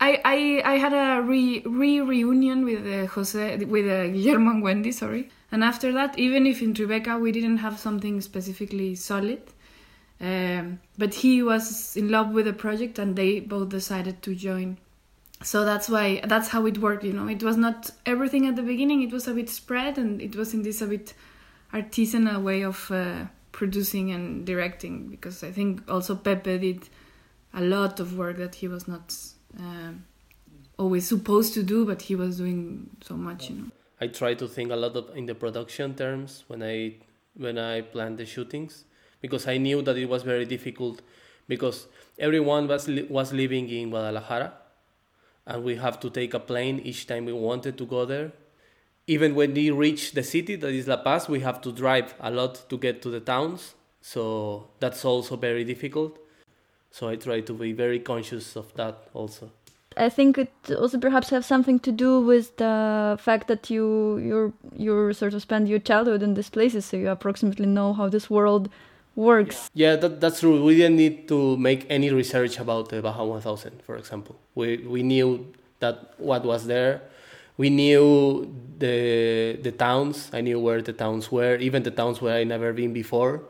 I, 0.00 0.20
I, 0.24 0.62
I 0.72 0.76
had 0.78 0.92
a 0.92 1.22
re, 1.22 1.62
re 1.64 2.00
reunion 2.00 2.64
with 2.64 2.86
uh, 2.86 3.06
Jose, 3.06 3.64
with 3.64 3.86
uh, 3.86 4.08
Guillermo 4.08 4.50
and 4.50 4.62
Wendy, 4.62 4.92
sorry. 4.92 5.30
And 5.52 5.62
after 5.62 5.92
that, 5.92 6.18
even 6.18 6.46
if 6.46 6.62
in 6.62 6.74
Tribeca 6.74 7.20
we 7.20 7.32
didn't 7.32 7.58
have 7.58 7.78
something 7.78 8.20
specifically 8.20 8.94
solid, 8.94 9.42
um, 10.20 10.80
but 10.96 11.14
he 11.14 11.42
was 11.42 11.96
in 11.96 12.10
love 12.10 12.30
with 12.30 12.46
the 12.46 12.52
project 12.52 12.98
and 12.98 13.16
they 13.16 13.40
both 13.40 13.68
decided 13.68 14.22
to 14.22 14.34
join. 14.34 14.78
So 15.42 15.64
that's 15.64 15.88
why 15.88 16.22
that's 16.24 16.48
how 16.48 16.64
it 16.64 16.78
worked. 16.78 17.04
You 17.04 17.12
know, 17.12 17.28
it 17.28 17.42
was 17.42 17.58
not 17.58 17.90
everything 18.06 18.46
at 18.46 18.56
the 18.56 18.62
beginning. 18.62 19.02
It 19.02 19.12
was 19.12 19.28
a 19.28 19.34
bit 19.34 19.50
spread, 19.50 19.98
and 19.98 20.22
it 20.22 20.34
was 20.34 20.54
in 20.54 20.62
this 20.62 20.80
a 20.80 20.86
bit 20.86 21.12
artisanal 21.74 22.42
way 22.42 22.62
of 22.62 22.90
uh, 22.90 23.26
producing 23.52 24.12
and 24.12 24.46
directing. 24.46 25.08
Because 25.08 25.44
I 25.44 25.52
think 25.52 25.82
also 25.90 26.16
Pepe 26.16 26.58
did 26.58 26.88
a 27.52 27.60
lot 27.60 28.00
of 28.00 28.16
work 28.16 28.38
that 28.38 28.54
he 28.54 28.68
was 28.68 28.88
not 28.88 29.14
uh, 29.60 29.92
always 30.78 31.06
supposed 31.06 31.52
to 31.52 31.62
do, 31.62 31.84
but 31.84 32.00
he 32.00 32.14
was 32.14 32.38
doing 32.38 32.88
so 33.02 33.14
much. 33.14 33.50
You 33.50 33.56
know. 33.56 33.70
I 34.00 34.06
try 34.06 34.32
to 34.32 34.48
think 34.48 34.72
a 34.72 34.76
lot 34.76 34.96
of 34.96 35.14
in 35.14 35.26
the 35.26 35.34
production 35.34 35.94
terms 35.94 36.44
when 36.46 36.62
I 36.62 36.94
when 37.34 37.58
I 37.58 37.82
plan 37.82 38.16
the 38.16 38.24
shootings 38.24 38.86
because 39.26 39.44
I 39.54 39.56
knew 39.58 39.82
that 39.82 39.96
it 39.96 40.08
was 40.14 40.22
very 40.22 40.46
difficult 40.54 41.02
because 41.48 41.86
everyone 42.26 42.68
was 42.72 42.86
li- 42.96 43.08
was 43.18 43.32
living 43.32 43.66
in 43.78 43.90
Guadalajara 43.90 44.48
and 45.46 45.64
we 45.68 45.74
have 45.76 45.98
to 46.04 46.08
take 46.10 46.32
a 46.34 46.42
plane 46.50 46.80
each 46.90 47.06
time 47.10 47.24
we 47.24 47.32
wanted 47.32 47.74
to 47.78 47.86
go 47.86 48.04
there. 48.04 48.28
Even 49.06 49.34
when 49.34 49.54
we 49.54 49.70
reach 49.70 50.12
the 50.12 50.22
city 50.22 50.54
that 50.56 50.72
is 50.80 50.86
La 50.88 50.96
Paz, 50.96 51.28
we 51.28 51.40
have 51.40 51.60
to 51.66 51.70
drive 51.72 52.14
a 52.20 52.30
lot 52.30 52.68
to 52.70 52.78
get 52.86 53.02
to 53.02 53.10
the 53.10 53.20
towns. 53.20 53.74
So 54.00 54.68
that's 54.80 55.04
also 55.04 55.36
very 55.36 55.64
difficult. 55.64 56.18
So 56.90 57.08
I 57.08 57.16
try 57.16 57.40
to 57.40 57.52
be 57.52 57.72
very 57.72 58.00
conscious 58.00 58.56
of 58.56 58.74
that 58.74 58.96
also. 59.14 59.50
I 59.96 60.08
think 60.08 60.38
it 60.38 60.52
also 60.78 60.98
perhaps 60.98 61.30
have 61.30 61.44
something 61.44 61.78
to 61.80 61.92
do 61.92 62.20
with 62.20 62.56
the 62.56 63.16
fact 63.28 63.48
that 63.48 63.70
you 63.70 64.18
you 64.28 64.52
you 64.76 65.12
sort 65.12 65.34
of 65.34 65.42
spend 65.42 65.68
your 65.68 65.78
childhood 65.90 66.22
in 66.22 66.34
these 66.34 66.50
places, 66.50 66.84
so 66.84 66.96
you 66.96 67.08
approximately 67.08 67.66
know 67.66 67.94
how 67.94 68.08
this 68.08 68.28
world 68.28 68.68
works. 69.16 69.70
Yeah, 69.74 69.96
that, 69.96 70.20
that's 70.20 70.40
true. 70.40 70.62
We 70.62 70.76
didn't 70.76 70.96
need 70.96 71.26
to 71.28 71.56
make 71.56 71.86
any 71.90 72.10
research 72.10 72.58
about 72.60 72.90
the 72.90 73.02
Baja 73.02 73.24
1000, 73.24 73.82
for 73.82 73.96
example. 73.96 74.36
We, 74.54 74.76
we 74.78 75.02
knew 75.02 75.52
that 75.80 76.14
what 76.18 76.44
was 76.44 76.66
there. 76.66 77.02
We 77.56 77.70
knew 77.70 78.54
the, 78.78 79.58
the 79.62 79.72
towns. 79.72 80.30
I 80.32 80.42
knew 80.42 80.60
where 80.60 80.82
the 80.82 80.92
towns 80.92 81.32
were, 81.32 81.56
even 81.56 81.82
the 81.82 81.90
towns 81.90 82.20
where 82.20 82.36
I 82.36 82.44
never 82.44 82.72
been 82.72 82.92
before. 82.92 83.42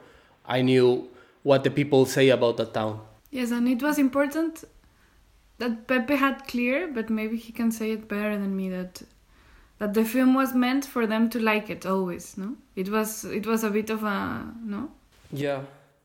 I 0.47 0.63
knew 0.63 1.09
what 1.43 1.65
the 1.65 1.71
people 1.71 2.07
say 2.07 2.29
about 2.29 2.57
the 2.57 2.67
town. 2.67 3.01
Yes, 3.31 3.51
and 3.51 3.69
it 3.69 3.83
was 3.83 3.99
important 3.99 4.65
that 5.59 5.87
Pepe 5.89 6.15
had 6.17 6.47
clear, 6.47 6.89
but 6.89 7.11
maybe 7.11 7.37
he 7.37 7.53
can 7.53 7.73
say 7.73 7.91
it 7.91 8.09
better 8.09 8.39
than 8.39 8.57
me 8.57 8.69
that 8.71 9.03
that 9.79 9.93
the 9.93 10.05
film 10.05 10.33
was 10.33 10.55
meant 10.55 10.87
for 10.87 11.07
them 11.07 11.29
to 11.29 11.39
like 11.39 11.69
it 11.69 11.85
always. 11.85 12.39
No, 12.39 12.57
it 12.77 12.89
was 12.89 13.25
it 13.25 13.47
was 13.47 13.65
a 13.65 13.71
bit 13.71 13.91
of 13.91 14.05
a 14.05 14.53
no 14.65 14.91
yeah, 15.33 15.63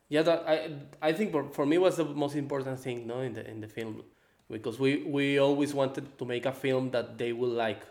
yeah. 0.08 0.22
That 0.22 0.44
I 0.46 0.70
I 1.00 1.12
think 1.12 1.32
for, 1.32 1.44
for 1.50 1.66
me 1.66 1.78
was 1.78 1.96
the 1.96 2.04
most 2.04 2.36
important 2.36 2.80
thing, 2.80 3.06
no, 3.06 3.20
in 3.20 3.34
the 3.34 3.48
in 3.48 3.60
the 3.60 3.68
film, 3.68 4.02
because 4.50 4.78
we 4.78 5.04
we 5.04 5.38
always 5.38 5.74
wanted 5.74 6.18
to 6.18 6.24
make 6.24 6.46
a 6.46 6.52
film 6.52 6.90
that 6.90 7.18
they 7.18 7.32
will 7.32 7.50
like. 7.50 7.82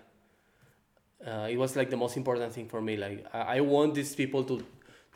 Uh, 1.26 1.48
it 1.52 1.58
was 1.58 1.76
like 1.76 1.90
the 1.90 1.98
most 1.98 2.18
important 2.18 2.52
thing 2.52 2.68
for 2.68 2.82
me. 2.82 2.98
Like 2.98 3.26
I, 3.34 3.58
I 3.58 3.60
want 3.62 3.94
these 3.94 4.16
people 4.16 4.44
to 4.46 4.64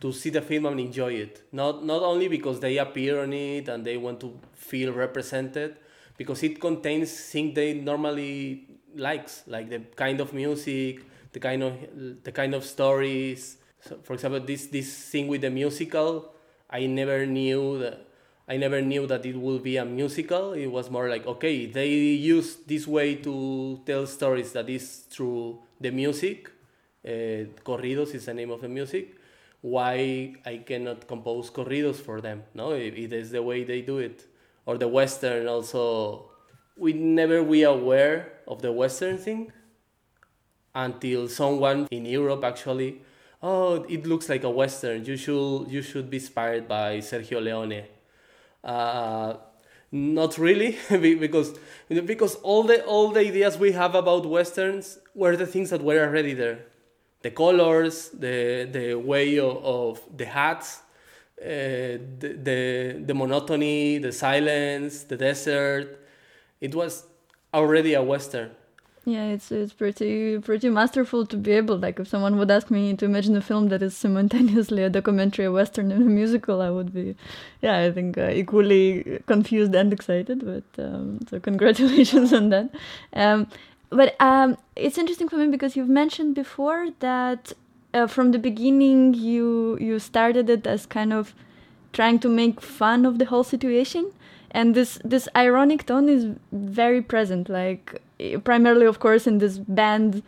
to 0.00 0.12
see 0.12 0.30
the 0.30 0.42
film 0.42 0.66
and 0.66 0.78
enjoy 0.78 1.12
it. 1.14 1.42
Not 1.52 1.84
not 1.84 2.02
only 2.02 2.28
because 2.28 2.60
they 2.60 2.78
appear 2.78 3.22
on 3.22 3.32
it 3.32 3.68
and 3.68 3.84
they 3.84 3.96
want 3.96 4.20
to 4.20 4.38
feel 4.52 4.92
represented, 4.92 5.76
because 6.16 6.42
it 6.42 6.60
contains 6.60 7.10
things 7.12 7.54
they 7.54 7.74
normally 7.74 8.66
likes, 8.94 9.42
like 9.46 9.68
the 9.68 9.80
kind 9.96 10.20
of 10.20 10.32
music, 10.32 11.02
the 11.32 11.40
kind 11.40 11.62
of 11.62 11.74
the 12.22 12.32
kind 12.32 12.54
of 12.54 12.64
stories, 12.64 13.58
so 13.86 13.98
for 14.02 14.14
example, 14.14 14.40
this 14.40 14.66
this 14.66 14.88
thing 15.10 15.28
with 15.28 15.42
the 15.42 15.50
musical, 15.50 16.34
I 16.68 16.86
never 16.86 17.26
knew 17.26 17.78
that 17.78 18.06
I 18.48 18.56
never 18.56 18.80
knew 18.80 19.06
that 19.06 19.26
it 19.26 19.36
would 19.36 19.62
be 19.62 19.76
a 19.76 19.84
musical. 19.84 20.52
It 20.52 20.66
was 20.66 20.90
more 20.90 21.08
like 21.08 21.26
okay, 21.26 21.66
they 21.66 21.88
use 21.88 22.56
this 22.66 22.86
way 22.86 23.16
to 23.16 23.80
tell 23.86 24.06
stories 24.06 24.52
that 24.52 24.68
is 24.68 25.06
through 25.10 25.58
the 25.80 25.90
music. 25.90 26.50
Uh, 27.04 27.46
corridos 27.62 28.14
is 28.14 28.26
the 28.26 28.34
name 28.34 28.50
of 28.50 28.60
the 28.60 28.68
music. 28.68 29.16
Why 29.60 30.34
I 30.44 30.58
cannot 30.58 31.06
compose 31.06 31.50
corridos 31.50 31.96
for 31.96 32.20
them? 32.20 32.44
No, 32.54 32.72
it, 32.72 32.94
it 32.94 33.12
is 33.12 33.30
the 33.30 33.42
way 33.42 33.64
they 33.64 33.82
do 33.82 33.98
it. 33.98 34.26
Or 34.64 34.78
the 34.78 34.88
western 34.88 35.46
also. 35.46 36.30
We 36.76 36.92
never 36.92 37.42
we 37.42 37.62
aware 37.62 38.42
of 38.46 38.60
the 38.60 38.70
western 38.70 39.16
thing 39.16 39.50
until 40.74 41.26
someone 41.26 41.88
in 41.90 42.04
Europe 42.04 42.44
actually 42.44 43.00
oh, 43.46 43.84
it 43.88 44.06
looks 44.06 44.28
like 44.28 44.44
a 44.44 44.50
western. 44.50 45.04
You 45.04 45.16
should 45.16 45.66
you 45.74 45.82
should 45.82 46.10
be 46.10 46.18
inspired 46.18 46.66
by 46.66 46.98
Sergio 46.98 47.40
Leone. 47.46 47.84
Uh, 48.64 49.34
not 49.92 50.36
really, 50.38 50.76
because 51.24 51.48
because 51.88 52.34
all 52.36 52.64
the 52.64 52.84
all 52.84 53.12
the 53.12 53.20
ideas 53.20 53.56
we 53.56 53.72
have 53.72 53.94
about 53.94 54.26
westerns 54.26 54.98
were 55.14 55.36
the 55.36 55.46
things 55.46 55.70
that 55.70 55.82
were 55.82 56.00
already 56.06 56.34
there, 56.34 56.58
the 57.22 57.30
colors, 57.30 58.10
the 58.10 58.68
the 58.76 58.94
way 58.94 59.38
of, 59.38 59.56
of 59.64 60.00
the 60.20 60.26
hats, 60.26 60.82
uh, 61.40 61.46
the, 62.22 62.30
the 62.48 62.60
the 63.08 63.14
monotony, 63.14 63.98
the 63.98 64.12
silence, 64.12 65.04
the 65.04 65.16
desert. 65.16 65.88
It 66.60 66.74
was 66.74 67.06
already 67.54 67.94
a 67.94 68.02
western. 68.02 68.50
Yeah, 69.08 69.26
it's 69.28 69.52
it's 69.52 69.72
pretty 69.72 70.40
pretty 70.40 70.68
masterful 70.68 71.26
to 71.26 71.36
be 71.36 71.52
able 71.52 71.78
like 71.78 72.00
if 72.00 72.08
someone 72.08 72.38
would 72.38 72.50
ask 72.50 72.72
me 72.72 72.92
to 72.96 73.04
imagine 73.04 73.36
a 73.36 73.40
film 73.40 73.68
that 73.68 73.80
is 73.80 73.96
simultaneously 73.96 74.82
a 74.82 74.90
documentary, 74.90 75.44
a 75.44 75.52
western, 75.52 75.92
and 75.92 76.02
a 76.02 76.06
musical, 76.06 76.60
I 76.60 76.70
would 76.70 76.92
be, 76.92 77.14
yeah, 77.62 77.78
I 77.78 77.92
think 77.92 78.18
uh, 78.18 78.30
equally 78.30 79.20
confused 79.26 79.76
and 79.76 79.92
excited. 79.92 80.44
But 80.44 80.84
um, 80.84 81.20
so 81.30 81.38
congratulations 81.38 82.32
on 82.32 82.48
that. 82.48 82.70
Um, 83.12 83.46
but 83.90 84.20
um, 84.20 84.56
it's 84.74 84.98
interesting 84.98 85.28
for 85.28 85.36
me 85.36 85.46
because 85.46 85.76
you've 85.76 85.88
mentioned 85.88 86.34
before 86.34 86.88
that 86.98 87.52
uh, 87.94 88.08
from 88.08 88.32
the 88.32 88.40
beginning 88.40 89.14
you 89.14 89.78
you 89.80 90.00
started 90.00 90.50
it 90.50 90.66
as 90.66 90.84
kind 90.84 91.12
of 91.12 91.32
trying 91.92 92.18
to 92.18 92.28
make 92.28 92.60
fun 92.60 93.06
of 93.06 93.20
the 93.20 93.26
whole 93.26 93.44
situation 93.44 94.10
and 94.56 94.74
this 94.74 94.98
this 95.04 95.28
ironic 95.36 95.86
tone 95.86 96.08
is 96.08 96.26
very 96.52 97.02
present 97.02 97.48
like 97.48 98.00
primarily 98.44 98.86
of 98.86 98.98
course 98.98 99.26
in 99.26 99.38
this 99.38 99.58
band 99.58 100.22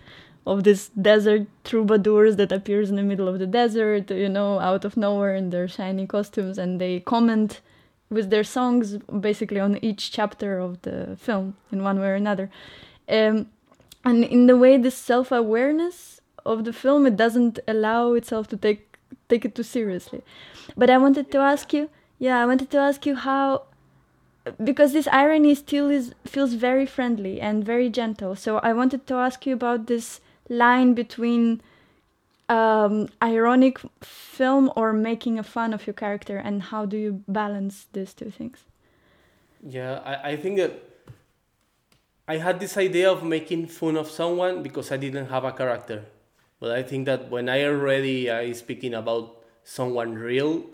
of 0.47 0.65
this 0.65 0.89
desert 1.11 1.47
troubadours 1.65 2.37
that 2.37 2.53
appears 2.53 2.91
in 2.91 2.97
the 2.97 3.09
middle 3.11 3.29
of 3.29 3.39
the 3.39 3.47
desert 3.47 4.11
you 4.11 4.29
know 4.29 4.59
out 4.61 4.85
of 4.85 4.97
nowhere 4.97 5.35
in 5.35 5.51
their 5.51 5.67
shiny 5.67 6.07
costumes 6.07 6.59
and 6.59 6.81
they 6.81 7.01
comment 7.01 7.61
with 8.11 8.31
their 8.31 8.45
songs 8.45 8.99
basically 9.21 9.61
on 9.61 9.77
each 9.83 10.11
chapter 10.11 10.59
of 10.59 10.81
the 10.83 11.17
film 11.19 11.57
in 11.71 11.83
one 11.83 12.01
way 12.01 12.09
or 12.09 12.15
another. 12.15 12.51
Um, 13.09 13.51
and 14.05 14.25
in 14.25 14.47
the 14.47 14.57
way 14.57 14.77
this 14.79 14.97
self-awareness 14.97 16.21
of 16.47 16.65
the 16.65 16.73
film 16.73 17.07
it 17.07 17.17
doesn't 17.17 17.59
allow 17.69 18.13
itself 18.13 18.49
to 18.49 18.57
take 18.57 18.97
take 19.29 19.45
it 19.45 19.55
too 19.55 19.63
seriously. 19.63 20.23
But 20.77 20.91
i 20.91 20.99
wanted 20.99 21.31
to 21.33 21.39
ask 21.39 21.73
you 21.73 21.91
yeah 22.19 22.43
i 22.43 22.47
wanted 22.47 22.71
to 22.71 22.79
ask 22.79 23.05
you 23.05 23.15
how 23.15 23.65
because 24.63 24.93
this 24.93 25.09
irony 25.09 25.55
still 25.55 25.91
is 25.91 26.15
feels 26.25 26.55
very 26.55 26.87
friendly 26.87 27.41
and 27.41 27.65
very 27.65 27.89
gentle. 27.91 28.37
So 28.37 28.59
i 28.59 28.73
wanted 28.73 29.07
to 29.07 29.15
ask 29.15 29.47
you 29.47 29.55
about 29.55 29.87
this 29.87 30.21
line 30.49 30.95
between 30.95 31.61
um, 32.49 33.09
ironic 33.23 33.79
film 34.01 34.73
or 34.75 34.93
making 34.93 35.39
a 35.39 35.43
fun 35.43 35.75
of 35.75 35.87
your 35.87 35.95
character 35.95 36.39
and 36.39 36.63
how 36.63 36.87
do 36.87 36.97
you 36.97 37.23
balance 37.29 37.87
these 37.93 38.15
two 38.15 38.31
things? 38.31 38.65
Yeah 39.63 40.01
i, 40.05 40.33
I 40.33 40.37
think 40.37 40.57
that 40.59 40.73
i 42.27 42.37
had 42.37 42.61
this 42.61 42.77
idea 42.77 43.11
of 43.11 43.23
making 43.23 43.67
fun 43.67 43.97
of 43.97 44.09
someone 44.11 44.63
because 44.63 44.93
i 44.93 44.97
didn't 44.97 45.27
have 45.27 45.45
a 45.45 45.53
character. 45.53 46.05
But 46.61 46.73
i 46.73 46.83
think 46.83 47.07
that 47.07 47.31
when 47.31 47.49
i 47.49 47.65
already 47.65 48.31
i 48.31 48.53
speaking 48.53 48.95
about 48.95 49.37
someone 49.65 50.15
real 50.15 50.65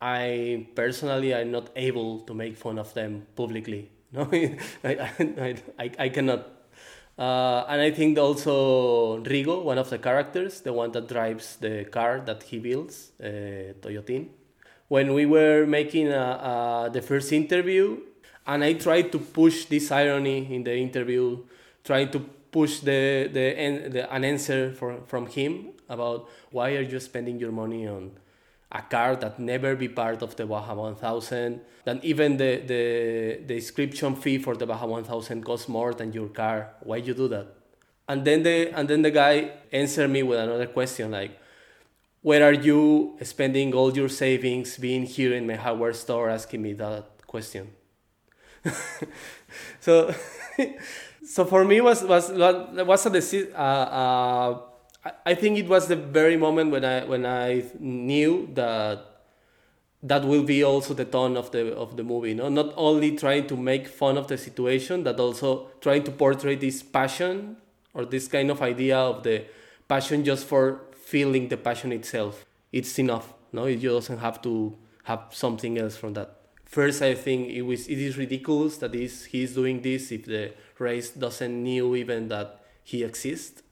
I 0.00 0.66
personally 0.74 1.34
I 1.34 1.40
am 1.40 1.50
not 1.50 1.70
able 1.76 2.20
to 2.20 2.34
make 2.34 2.56
fun 2.56 2.78
of 2.78 2.94
them 2.94 3.26
publicly. 3.36 3.90
No, 4.12 4.28
I, 4.32 4.58
I, 4.82 5.54
I, 5.78 5.90
I 6.00 6.08
cannot. 6.08 6.48
Uh, 7.16 7.64
and 7.68 7.80
I 7.80 7.92
think 7.92 8.18
also 8.18 9.22
Rigo, 9.22 9.62
one 9.62 9.78
of 9.78 9.88
the 9.88 9.98
characters, 9.98 10.62
the 10.62 10.72
one 10.72 10.90
that 10.92 11.06
drives 11.06 11.56
the 11.56 11.84
car 11.84 12.20
that 12.26 12.42
he 12.42 12.58
builds, 12.58 13.12
uh, 13.22 13.74
Toyotin. 13.80 14.30
When 14.88 15.14
we 15.14 15.26
were 15.26 15.64
making 15.64 16.08
a, 16.08 16.16
uh, 16.16 16.18
uh, 16.18 16.88
the 16.88 17.02
first 17.02 17.32
interview, 17.32 17.98
and 18.48 18.64
I 18.64 18.72
tried 18.72 19.12
to 19.12 19.20
push 19.20 19.66
this 19.66 19.92
irony 19.92 20.52
in 20.52 20.64
the 20.64 20.74
interview, 20.76 21.44
trying 21.84 22.10
to 22.10 22.18
push 22.50 22.80
the, 22.80 23.30
the, 23.32 23.88
the 23.90 24.12
an 24.12 24.24
answer 24.24 24.72
for, 24.72 25.02
from 25.06 25.26
him 25.26 25.68
about 25.88 26.28
why 26.50 26.74
are 26.74 26.82
you 26.82 26.98
spending 26.98 27.38
your 27.38 27.52
money 27.52 27.86
on 27.86 28.10
a 28.72 28.82
car 28.82 29.16
that 29.16 29.38
never 29.38 29.74
be 29.74 29.88
part 29.88 30.22
of 30.22 30.36
the 30.36 30.46
Baja 30.46 30.74
1000, 30.74 31.60
then 31.84 32.00
even 32.02 32.36
the, 32.36 32.62
the, 32.66 33.40
the 33.46 33.54
inscription 33.54 34.14
fee 34.14 34.38
for 34.38 34.56
the 34.56 34.66
Baja 34.66 34.86
1000 34.86 35.44
costs 35.44 35.68
more 35.68 35.92
than 35.92 36.12
your 36.12 36.28
car. 36.28 36.70
Why 36.80 36.96
you 36.96 37.14
do 37.14 37.26
that? 37.28 37.48
And 38.08 38.24
then 38.24 38.42
the, 38.42 38.72
and 38.76 38.88
then 38.88 39.02
the 39.02 39.10
guy 39.10 39.52
answered 39.72 40.08
me 40.08 40.22
with 40.22 40.38
another 40.38 40.66
question 40.66 41.10
like, 41.10 41.38
where 42.22 42.44
are 42.44 42.52
you 42.52 43.16
spending 43.22 43.72
all 43.74 43.96
your 43.96 44.08
savings 44.08 44.76
being 44.76 45.04
here 45.04 45.32
in 45.34 45.46
my 45.46 45.54
hardware 45.54 45.92
store 45.92 46.28
asking 46.28 46.62
me 46.62 46.74
that 46.74 47.26
question? 47.26 47.70
so, 49.80 50.14
so 51.24 51.44
for 51.46 51.64
me 51.64 51.80
was 51.80 52.02
was 52.04 52.30
was 52.30 53.06
a 53.06 53.10
decision. 53.10 53.54
Uh, 53.54 54.58
I 55.24 55.34
think 55.34 55.58
it 55.58 55.66
was 55.66 55.88
the 55.88 55.96
very 55.96 56.36
moment 56.36 56.70
when 56.70 56.84
I 56.84 57.04
when 57.04 57.24
I 57.24 57.64
knew 57.78 58.50
that 58.52 59.06
that 60.02 60.24
will 60.24 60.42
be 60.42 60.62
also 60.62 60.92
the 60.92 61.06
tone 61.06 61.36
of 61.38 61.50
the 61.52 61.74
of 61.74 61.96
the 61.96 62.04
movie. 62.04 62.34
No, 62.34 62.50
not 62.50 62.74
only 62.76 63.16
trying 63.16 63.46
to 63.46 63.56
make 63.56 63.88
fun 63.88 64.18
of 64.18 64.26
the 64.26 64.36
situation, 64.36 65.02
but 65.02 65.18
also 65.18 65.68
trying 65.80 66.04
to 66.04 66.10
portray 66.10 66.54
this 66.54 66.82
passion 66.82 67.56
or 67.94 68.04
this 68.04 68.28
kind 68.28 68.50
of 68.50 68.60
idea 68.60 68.98
of 68.98 69.22
the 69.22 69.44
passion 69.88 70.22
just 70.22 70.46
for 70.46 70.82
feeling 70.92 71.48
the 71.48 71.56
passion 71.56 71.92
itself. 71.92 72.44
It's 72.70 72.98
enough. 72.98 73.32
No, 73.52 73.64
it 73.64 73.82
doesn't 73.82 74.18
have 74.18 74.42
to 74.42 74.76
have 75.04 75.28
something 75.30 75.78
else 75.78 75.96
from 75.96 76.12
that. 76.12 76.36
First, 76.66 77.00
I 77.00 77.14
think 77.14 77.48
it 77.48 77.62
was 77.62 77.88
it 77.88 77.98
is 77.98 78.18
ridiculous 78.18 78.76
that 78.78 78.94
is 78.94 79.24
he's 79.24 79.54
doing 79.54 79.80
this 79.80 80.12
if 80.12 80.26
the 80.26 80.52
race 80.78 81.10
doesn't 81.10 81.62
knew 81.62 81.96
even 81.96 82.28
that 82.28 82.60
he 82.84 83.02
exists 83.02 83.62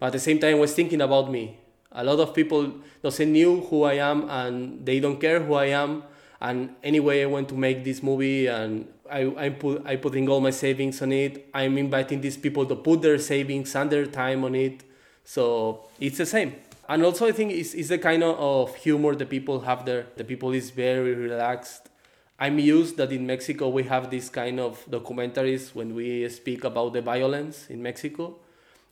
but 0.00 0.06
at 0.06 0.12
the 0.12 0.18
same 0.18 0.40
time, 0.40 0.58
was 0.58 0.74
thinking 0.74 1.02
about 1.02 1.30
me. 1.30 1.58
A 1.92 2.02
lot 2.02 2.18
of 2.20 2.34
people 2.34 2.72
doesn't 3.02 3.30
knew 3.30 3.60
who 3.60 3.84
I 3.84 3.94
am 3.94 4.28
and 4.30 4.84
they 4.84 4.98
don't 4.98 5.20
care 5.20 5.40
who 5.40 5.54
I 5.54 5.66
am. 5.66 6.02
And 6.40 6.70
anyway, 6.82 7.22
I 7.22 7.26
want 7.26 7.48
to 7.50 7.54
make 7.54 7.84
this 7.84 8.02
movie 8.02 8.46
and 8.46 8.88
I, 9.10 9.32
I 9.36 9.48
put 9.50 9.82
I 9.84 9.96
putting 9.96 10.28
all 10.28 10.40
my 10.40 10.50
savings 10.50 11.02
on 11.02 11.12
it. 11.12 11.50
I'm 11.52 11.76
inviting 11.76 12.22
these 12.22 12.38
people 12.38 12.64
to 12.66 12.76
put 12.76 13.02
their 13.02 13.18
savings 13.18 13.74
and 13.74 13.90
their 13.90 14.06
time 14.06 14.44
on 14.44 14.54
it. 14.54 14.82
So 15.24 15.88
it's 16.00 16.16
the 16.16 16.26
same. 16.26 16.54
And 16.88 17.04
also 17.04 17.26
I 17.26 17.32
think 17.32 17.52
it's, 17.52 17.74
it's 17.74 17.88
the 17.90 17.98
kind 17.98 18.22
of 18.22 18.74
humor 18.76 19.14
the 19.14 19.26
people 19.26 19.60
have 19.60 19.84
there. 19.84 20.06
The 20.16 20.24
people 20.24 20.52
is 20.52 20.70
very 20.70 21.14
relaxed. 21.14 21.90
I'm 22.38 22.58
used 22.58 22.96
that 22.96 23.12
in 23.12 23.26
Mexico 23.26 23.68
we 23.68 23.82
have 23.82 24.10
this 24.10 24.30
kind 24.30 24.60
of 24.60 24.82
documentaries 24.88 25.74
when 25.74 25.94
we 25.94 26.26
speak 26.30 26.64
about 26.64 26.94
the 26.94 27.02
violence 27.02 27.66
in 27.68 27.82
Mexico 27.82 28.36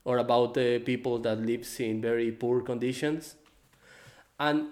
or 0.09 0.16
about 0.16 0.55
the 0.55 0.79
people 0.79 1.18
that 1.18 1.38
lives 1.38 1.79
in 1.81 2.01
very 2.01 2.33
poor 2.33 2.62
conditions. 2.62 3.35
And 4.40 4.68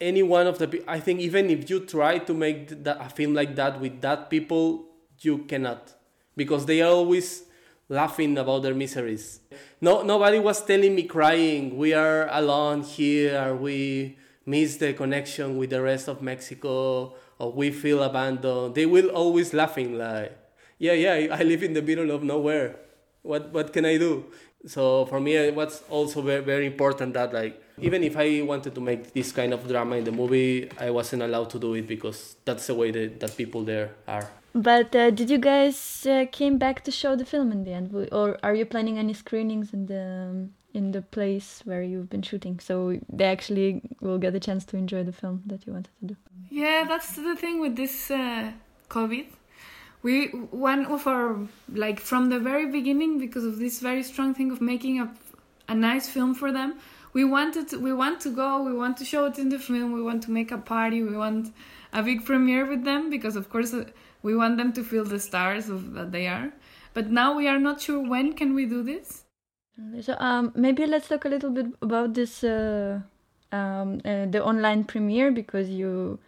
any 0.00 0.22
one 0.22 0.46
of 0.46 0.58
the 0.58 0.82
i 0.86 0.98
think 1.00 1.20
even 1.20 1.50
if 1.50 1.68
you 1.68 1.80
try 1.80 2.18
to 2.18 2.32
make 2.32 2.84
that, 2.84 2.96
a 3.00 3.08
film 3.08 3.34
like 3.34 3.56
that 3.56 3.80
with 3.80 4.00
that 4.00 4.30
people 4.30 4.86
you 5.20 5.38
cannot. 5.38 5.94
Because 6.36 6.66
they 6.66 6.80
are 6.80 6.90
always 6.90 7.44
laughing 7.88 8.38
about 8.38 8.62
their 8.62 8.74
miseries. 8.74 9.40
No 9.80 10.02
nobody 10.02 10.38
was 10.38 10.64
telling 10.64 10.94
me 10.94 11.02
crying 11.02 11.76
we 11.76 11.92
are 11.92 12.28
alone 12.30 12.82
here 12.82 13.54
we 13.54 14.16
miss 14.46 14.76
the 14.76 14.94
connection 14.94 15.58
with 15.58 15.68
the 15.70 15.82
rest 15.82 16.08
of 16.08 16.22
mexico 16.22 17.12
or 17.38 17.52
we 17.52 17.70
feel 17.70 18.02
abandoned. 18.02 18.74
They 18.74 18.86
will 18.86 19.10
always 19.10 19.52
laughing 19.52 19.98
like 19.98 20.32
yeah 20.78 20.94
yeah 20.94 21.34
i 21.34 21.42
live 21.42 21.62
in 21.62 21.74
the 21.74 21.82
middle 21.82 22.10
of 22.10 22.22
nowhere. 22.22 22.76
What 23.22 23.52
what 23.52 23.72
can 23.72 23.84
i 23.84 23.98
do 23.98 24.30
so 24.66 25.06
for 25.06 25.20
me 25.20 25.34
it 25.34 25.54
was 25.54 25.82
also 25.88 26.20
very, 26.22 26.42
very 26.42 26.66
important 26.66 27.14
that 27.14 27.32
like 27.32 27.62
even 27.80 28.02
if 28.02 28.16
i 28.16 28.40
wanted 28.42 28.74
to 28.74 28.80
make 28.80 29.12
this 29.12 29.30
kind 29.32 29.52
of 29.52 29.66
drama 29.68 29.96
in 29.96 30.04
the 30.04 30.12
movie 30.12 30.68
i 30.78 30.90
wasn't 30.90 31.22
allowed 31.22 31.48
to 31.48 31.58
do 31.58 31.74
it 31.74 31.86
because 31.86 32.36
that's 32.44 32.66
the 32.66 32.74
way 32.74 32.90
that, 32.90 33.20
that 33.20 33.36
people 33.36 33.62
there 33.62 33.94
are. 34.06 34.28
But 34.54 34.96
uh, 34.96 35.10
did 35.10 35.30
you 35.30 35.38
guys 35.38 36.06
uh, 36.06 36.24
came 36.32 36.58
back 36.58 36.82
to 36.84 36.90
show 36.90 37.14
the 37.14 37.24
film 37.24 37.52
in 37.52 37.64
the 37.64 37.72
end? 37.72 37.94
Or 38.10 38.38
are 38.42 38.54
you 38.54 38.64
planning 38.64 38.98
any 38.98 39.12
screenings 39.12 39.72
in 39.72 39.86
the 39.86 40.28
um, 40.30 40.54
in 40.72 40.90
the 40.92 41.02
place 41.02 41.60
where 41.64 41.82
you've 41.82 42.08
been 42.08 42.22
shooting? 42.22 42.58
So 42.58 42.98
they 43.12 43.26
actually 43.26 43.82
will 44.00 44.18
get 44.18 44.34
a 44.34 44.40
chance 44.40 44.64
to 44.66 44.76
enjoy 44.76 45.04
the 45.04 45.12
film 45.12 45.42
that 45.46 45.66
you 45.66 45.74
wanted 45.74 45.90
to 46.00 46.06
do. 46.06 46.16
Yeah 46.50 46.84
that's 46.88 47.14
the 47.14 47.36
thing 47.36 47.60
with 47.60 47.76
this 47.76 48.10
uh, 48.10 48.50
covid 48.88 49.26
we 50.02 50.28
one 50.28 50.86
of 50.86 51.06
our 51.06 51.38
like 51.72 52.00
from 52.00 52.28
the 52.30 52.38
very 52.38 52.66
beginning 52.70 53.18
because 53.18 53.44
of 53.44 53.58
this 53.58 53.80
very 53.80 54.02
strong 54.02 54.34
thing 54.34 54.50
of 54.50 54.60
making 54.60 55.00
a, 55.00 55.12
a 55.68 55.74
nice 55.74 56.08
film 56.08 56.34
for 56.34 56.52
them 56.52 56.78
we 57.12 57.24
wanted 57.24 57.68
to, 57.68 57.78
we 57.78 57.92
want 57.92 58.20
to 58.20 58.30
go 58.30 58.62
we 58.62 58.72
want 58.72 58.96
to 58.96 59.04
show 59.04 59.24
it 59.26 59.38
in 59.38 59.48
the 59.48 59.58
film 59.58 59.92
we 59.92 60.02
want 60.02 60.22
to 60.22 60.30
make 60.30 60.50
a 60.52 60.58
party 60.58 61.02
we 61.02 61.16
want 61.16 61.52
a 61.92 62.02
big 62.02 62.24
premiere 62.24 62.66
with 62.66 62.84
them 62.84 63.10
because 63.10 63.36
of 63.36 63.48
course 63.48 63.72
uh, 63.72 63.84
we 64.22 64.34
want 64.36 64.56
them 64.56 64.72
to 64.72 64.84
feel 64.84 65.04
the 65.04 65.18
stars 65.18 65.68
of 65.68 65.94
that 65.94 66.12
they 66.12 66.26
are. 66.26 66.52
But 66.94 67.10
now 67.10 67.36
we 67.36 67.48
are 67.48 67.58
not 67.58 67.80
sure 67.80 68.00
when 68.00 68.32
can 68.32 68.54
we 68.54 68.66
do 68.66 68.82
this. 68.82 69.24
So 70.00 70.16
um, 70.18 70.52
maybe 70.56 70.86
let's 70.86 71.08
talk 71.08 71.24
a 71.24 71.28
little 71.28 71.50
bit 71.50 71.66
about 71.82 72.14
this 72.14 72.42
uh, 72.42 73.00
um, 73.52 74.00
uh, 74.04 74.26
the 74.26 74.42
online 74.44 74.84
premiere 74.84 75.30
because 75.30 75.68
you 75.70 76.18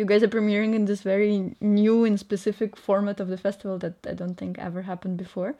you 0.00 0.06
guys 0.06 0.22
are 0.22 0.28
premiering 0.28 0.74
in 0.74 0.86
this 0.86 1.02
very 1.02 1.54
new 1.60 2.04
and 2.06 2.18
specific 2.18 2.76
format 2.76 3.20
of 3.20 3.28
the 3.28 3.36
festival 3.36 3.76
that 3.78 3.94
I 4.08 4.14
don't 4.14 4.36
think 4.36 4.58
ever 4.58 4.82
happened 4.82 5.18
before. 5.18 5.54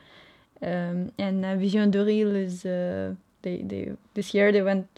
Um, 0.62 1.12
and 1.18 1.44
uh, 1.44 1.56
Vision 1.56 1.90
du 1.90 2.04
Réel 2.04 2.34
is 2.34 2.64
uh, 2.64 3.14
they 3.42 3.58
they 3.58 3.92
this 4.14 4.34
year 4.34 4.50
they 4.50 4.62
went 4.62 4.88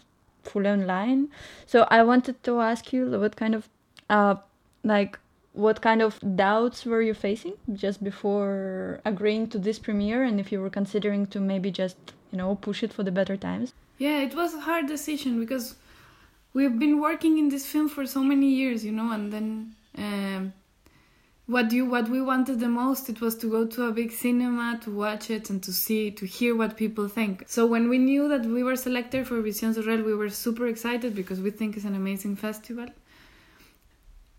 full 0.43 0.65
online. 0.65 1.27
So 1.65 1.85
I 1.91 2.03
wanted 2.03 2.41
to 2.43 2.61
ask 2.61 2.93
you 2.93 3.01
what 3.23 3.35
kind 3.35 3.53
of 3.53 3.69
uh, 4.09 4.35
like 4.83 5.19
what 5.53 5.81
kind 5.81 6.01
of 6.01 6.19
doubts 6.35 6.85
were 6.85 7.01
you 7.01 7.13
facing 7.13 7.53
just 7.73 8.03
before 8.03 9.01
agreeing 9.05 9.47
to 9.47 9.59
this 9.59 9.77
premiere 9.77 10.23
and 10.23 10.39
if 10.39 10.51
you 10.51 10.59
were 10.59 10.69
considering 10.69 11.27
to 11.27 11.39
maybe 11.39 11.69
just 11.69 11.97
you 12.31 12.37
know 12.39 12.55
push 12.55 12.81
it 12.81 12.91
for 12.91 13.03
the 13.03 13.11
better 13.11 13.37
times 13.37 13.73
yeah 13.99 14.17
it 14.19 14.33
was 14.33 14.55
a 14.55 14.61
hard 14.61 14.87
decision 14.87 15.39
because 15.39 15.75
we've 16.53 16.77
been 16.77 17.01
working 17.01 17.37
in 17.37 17.49
this 17.49 17.65
film 17.65 17.89
for 17.89 18.05
so 18.05 18.23
many 18.23 18.47
years, 18.47 18.85
you 18.85 18.91
know, 18.91 19.11
and 19.11 19.31
then 19.33 19.75
um, 19.97 20.53
what 21.45 21.71
you 21.71 21.85
what 21.85 22.07
we 22.07 22.21
wanted 22.21 22.59
the 22.59 22.69
most 22.69 23.09
it 23.09 23.19
was 23.19 23.35
to 23.35 23.49
go 23.49 23.65
to 23.65 23.85
a 23.85 23.91
big 23.91 24.11
cinema 24.11 24.79
to 24.81 24.89
watch 24.91 25.29
it 25.29 25.49
and 25.49 25.61
to 25.61 25.73
see 25.73 26.09
to 26.11 26.25
hear 26.25 26.55
what 26.55 26.77
people 26.77 27.07
think. 27.07 27.43
So 27.47 27.65
when 27.65 27.89
we 27.89 27.97
knew 27.97 28.29
that 28.29 28.45
we 28.45 28.63
were 28.63 28.77
selected 28.77 29.27
for 29.27 29.41
Visions 29.41 29.75
du 29.75 29.83
Réel 29.83 30.05
we 30.05 30.15
were 30.15 30.29
super 30.29 30.67
excited 30.67 31.13
because 31.15 31.41
we 31.41 31.51
think 31.51 31.75
it's 31.75 31.85
an 31.85 31.95
amazing 31.95 32.35
festival. 32.37 32.87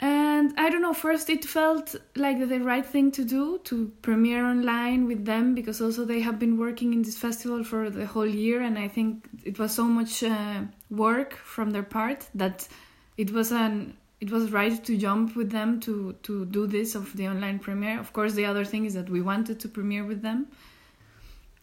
And 0.00 0.52
I 0.58 0.70
don't 0.70 0.82
know, 0.82 0.92
first 0.92 1.30
it 1.30 1.44
felt 1.44 1.94
like 2.16 2.38
the 2.38 2.58
right 2.58 2.84
thing 2.84 3.12
to 3.12 3.24
do 3.24 3.58
to 3.64 3.92
premiere 4.02 4.44
online 4.44 5.06
with 5.06 5.24
them 5.24 5.54
because 5.54 5.80
also 5.80 6.04
they 6.04 6.20
have 6.20 6.38
been 6.38 6.58
working 6.58 6.92
in 6.92 7.02
this 7.02 7.16
festival 7.16 7.62
for 7.62 7.90
the 7.90 8.04
whole 8.04 8.26
year, 8.26 8.60
and 8.60 8.76
I 8.76 8.88
think 8.88 9.28
it 9.44 9.58
was 9.58 9.72
so 9.72 9.84
much 9.84 10.24
uh, 10.24 10.62
work 10.96 11.34
from 11.34 11.70
their 11.70 11.82
part 11.82 12.26
that 12.34 12.68
it 13.16 13.30
was 13.32 13.52
an 13.52 13.96
it 14.20 14.30
was 14.30 14.52
right 14.52 14.82
to 14.84 14.96
jump 14.96 15.36
with 15.36 15.50
them 15.50 15.80
to 15.80 16.14
to 16.22 16.44
do 16.46 16.66
this 16.66 16.94
of 16.94 17.16
the 17.16 17.28
online 17.28 17.58
premiere. 17.58 18.00
Of 18.00 18.12
course, 18.12 18.34
the 18.34 18.46
other 18.46 18.64
thing 18.64 18.84
is 18.84 18.94
that 18.94 19.10
we 19.10 19.20
wanted 19.20 19.60
to 19.60 19.68
premiere 19.68 20.04
with 20.04 20.22
them, 20.22 20.46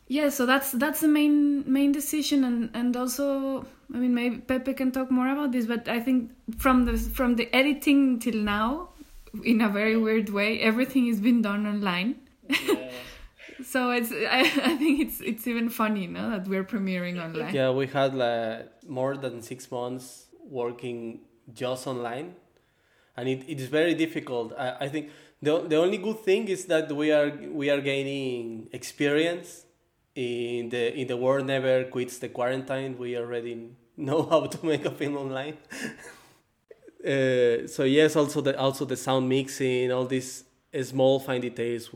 yeah 0.08 0.28
so 0.28 0.46
that's 0.46 0.72
that's 0.74 1.00
the 1.00 1.08
main 1.08 1.64
main 1.72 1.92
decision 1.94 2.44
and 2.44 2.70
and 2.74 2.98
also 2.98 3.66
i 3.94 3.98
mean 3.98 4.14
maybe 4.14 4.38
pepe 4.40 4.74
can 4.74 4.92
talk 4.92 5.10
more 5.10 5.30
about 5.32 5.54
this 5.54 5.66
but 5.66 5.88
i 5.88 6.02
think 6.02 6.30
from 6.58 6.84
the 6.84 6.98
from 6.98 7.38
the 7.38 7.48
editing 7.56 8.20
till 8.20 8.36
now 8.36 8.90
in 9.44 9.62
a 9.62 9.70
very 9.70 9.98
weird 9.98 10.30
way 10.30 10.60
everything 10.60 11.08
has 11.08 11.20
been 11.20 11.42
done 11.42 11.66
online. 11.66 12.16
So 13.64 13.92
it's 13.92 14.12
I, 14.40 14.42
I 14.42 14.76
think 14.78 15.00
it's 15.00 15.22
it's 15.22 15.48
even 15.48 15.70
funny 15.70 16.08
no 16.08 16.30
that 16.32 16.48
we're 16.48 16.64
premiering 16.64 17.24
online. 17.24 17.54
Yeah 17.54 17.72
we 17.72 17.88
had 17.88 18.14
like 18.14 18.70
more 18.88 19.18
than 19.18 19.42
six 19.42 19.72
months 19.72 20.26
working 20.50 21.22
just 21.54 21.88
online. 21.88 22.36
And 23.18 23.28
it, 23.28 23.44
it 23.48 23.60
is 23.60 23.68
very 23.68 23.94
difficult. 23.94 24.54
I, 24.58 24.78
I 24.82 24.88
think 24.88 25.10
the, 25.42 25.62
the 25.68 25.76
only 25.76 25.98
good 25.98 26.20
thing 26.20 26.48
is 26.48 26.66
that 26.66 26.92
we 26.92 27.12
are 27.12 27.32
we 27.52 27.70
are 27.70 27.82
gaining 27.82 28.70
experience 28.72 29.66
in 30.16 30.70
the 30.70 30.94
in 30.98 31.08
the 31.08 31.18
world 31.18 31.46
never 31.46 31.84
quits 31.86 32.20
the 32.20 32.30
quarantine. 32.30 32.98
We 32.98 33.18
already 33.18 33.72
know 33.98 34.24
how 34.30 34.46
to 34.46 34.66
make 34.66 34.86
a 34.86 34.92
film 34.92 35.18
online. 35.18 35.58
Uh, 37.04 37.66
so 37.66 37.82
yes 37.82 38.16
also 38.16 38.42
the 38.42 38.56
also 38.60 38.86
the 38.86 38.96
sound 38.96 39.28
mixing 39.28 39.92
all 39.92 40.06
these 40.06 40.44
small 40.84 41.20
fine 41.20 41.42
details 41.42 41.90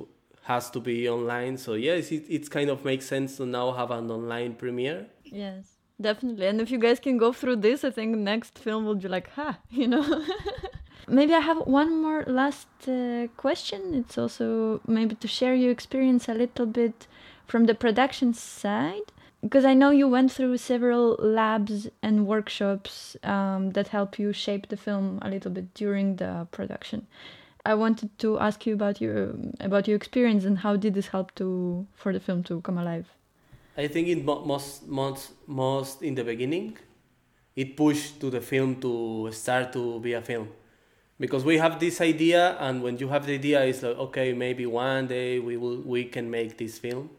has 0.45 0.69
to 0.71 0.79
be 0.79 1.09
online. 1.09 1.57
So 1.57 1.73
yes 1.73 2.11
it, 2.11 2.25
it 2.29 2.49
kind 2.49 2.69
of 2.69 2.83
makes 2.85 3.05
sense 3.05 3.37
to 3.37 3.45
now 3.45 3.71
have 3.71 3.91
an 3.91 4.09
online 4.09 4.53
premiere. 4.55 5.07
Yes 5.23 5.75
definitely. 6.01 6.47
And 6.47 6.59
if 6.59 6.69
you 6.71 6.77
guys 6.77 6.99
can 6.99 7.17
go 7.17 7.31
through 7.31 7.57
this 7.57 7.83
i 7.83 7.89
think 7.89 8.17
next 8.17 8.59
film 8.59 8.85
will 8.85 8.95
be 8.95 9.07
like 9.07 9.29
ha 9.31 9.57
you 9.69 9.87
know? 9.87 10.23
Maybe 11.07 11.33
i 11.33 11.39
have 11.39 11.59
one 11.67 12.01
more 12.01 12.23
last 12.27 12.67
uh, 12.87 13.27
question. 13.37 13.93
It's 13.93 14.17
also 14.17 14.81
maybe 14.87 15.15
to 15.15 15.27
share 15.27 15.53
your 15.53 15.71
experience 15.71 16.27
a 16.27 16.33
little 16.33 16.65
bit 16.65 17.07
from 17.47 17.65
the 17.65 17.75
production 17.75 18.33
side, 18.33 19.11
because 19.45 19.65
I 19.65 19.75
know 19.75 19.91
you 19.91 20.07
went 20.07 20.31
through 20.31 20.57
several 20.57 21.15
labs 21.19 21.87
and 22.01 22.25
workshops 22.25 23.15
um, 23.23 23.71
that 23.71 23.89
help 23.89 24.17
you 24.17 24.33
shape 24.33 24.69
the 24.69 24.77
film 24.77 25.19
a 25.21 25.29
little 25.29 25.51
bit 25.51 25.75
during 25.75 26.15
the 26.15 26.47
production. 26.51 27.05
I 27.65 27.73
wanted 27.73 28.17
to 28.19 28.39
ask 28.39 28.65
you 28.67 28.73
about 28.75 29.01
your 29.01 29.35
about 29.59 29.87
your 29.87 29.97
experience 29.97 30.45
and 30.45 30.59
how 30.59 30.75
did 30.75 30.93
this 30.93 31.07
help 31.07 31.33
to 31.35 31.87
for 31.95 32.13
the 32.13 32.19
film 32.19 32.43
to 32.43 32.61
come 32.61 32.77
alive. 32.77 33.07
I 33.75 33.87
think 33.87 34.07
it 34.07 34.23
most 34.23 34.87
most 34.87 35.31
most 35.47 36.01
in 36.03 36.13
the 36.15 36.23
beginning, 36.23 36.77
it 37.55 37.75
pushed 37.75 38.19
to 38.21 38.29
the 38.29 38.39
film 38.39 38.79
to 38.81 39.29
start 39.31 39.73
to 39.73 39.99
be 39.99 40.13
a 40.13 40.21
film, 40.21 40.49
because 41.19 41.43
we 41.43 41.57
have 41.57 41.79
this 41.79 41.99
idea, 42.01 42.55
and 42.59 42.83
when 42.83 42.97
you 42.99 43.09
have 43.09 43.25
the 43.25 43.33
idea, 43.33 43.65
it's 43.65 43.81
like 43.81 43.97
okay, 43.97 44.33
maybe 44.33 44.65
one 44.65 45.07
day 45.07 45.39
we 45.39 45.57
will 45.57 45.81
we 45.81 46.05
can 46.05 46.29
make 46.29 46.57
this 46.57 46.77
film, 46.77 47.09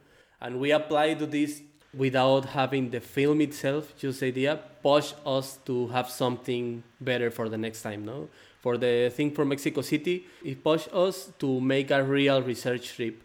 and 0.41 0.61
we 0.61 0.71
apply 0.71 1.15
to 1.15 1.27
this 1.27 1.61
without 1.93 2.45
having 2.45 2.91
the 2.91 3.01
film 3.01 3.41
itself 3.41 3.97
just 3.97 4.23
idea 4.23 4.61
push 4.83 5.15
us 5.25 5.59
to 5.65 5.89
have 5.89 6.11
something 6.11 6.83
better 7.01 7.31
for 7.31 7.49
the 7.49 7.57
next 7.57 7.81
time 7.81 8.05
no 8.05 8.29
for 8.67 8.77
the 8.77 8.95
thing 9.17 9.31
for 9.37 9.45
mexico 9.45 9.81
city. 9.81 10.17
It 10.51 10.65
pushed 10.69 10.91
us 10.93 11.17
to 11.43 11.49
make 11.61 11.89
a 11.99 12.03
real 12.03 12.43
research 12.43 12.85
trip 12.97 13.23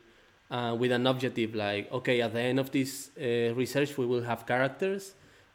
uh, 0.52 0.76
with 0.82 0.92
an 0.92 1.08
objective 1.08 1.56
like 1.56 1.92
okay 2.00 2.22
at 2.26 2.32
the 2.36 2.44
end 2.50 2.60
of 2.64 2.70
this 2.78 2.92
uh, 3.18 3.56
research 3.62 3.98
we 3.98 4.06
will 4.12 4.26
have 4.32 4.46
characters 4.46 5.04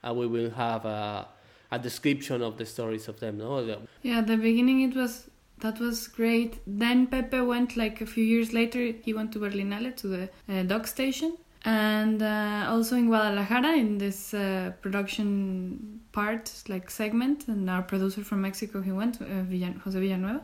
and 0.03 0.13
we 0.21 0.27
will 0.27 0.51
have 0.51 0.85
a, 0.85 1.29
a 1.71 1.79
description 1.79 2.43
of 2.49 2.53
the 2.61 2.67
stories 2.75 3.07
of 3.07 3.21
them 3.21 3.39
no? 3.39 3.51
Yeah 4.03 4.19
at 4.23 4.27
the 4.27 4.39
beginning 4.49 4.79
it 4.89 4.97
was 4.97 5.15
that 5.65 5.79
was 5.79 6.09
great. 6.09 6.59
Then 6.67 7.07
pepe 7.07 7.41
went 7.41 7.77
like 7.77 8.01
a 8.01 8.07
few 8.15 8.25
years 8.25 8.53
later 8.53 8.83
he 9.05 9.15
went 9.19 9.33
to 9.35 9.39
berlinale 9.39 9.93
to 10.03 10.07
the 10.15 10.25
uh, 10.49 10.63
Doc 10.65 10.87
Station 10.87 11.37
and 11.67 12.23
uh, 12.23 12.67
also 12.69 12.97
in 12.97 13.09
Guadalajara 13.09 13.73
in 13.73 13.99
this 13.99 14.33
uh, 14.33 14.73
production 14.81 16.01
part 16.13 16.51
like 16.69 16.89
segment 16.89 17.49
and 17.49 17.69
our 17.69 17.83
producer 17.83 18.23
from 18.23 18.41
Mexico 18.41 18.81
he 18.81 18.93
went 18.93 19.21
uh, 19.21 19.43
Villan- 19.51 19.81
Jose 19.81 19.99
Villanueva 19.99 20.41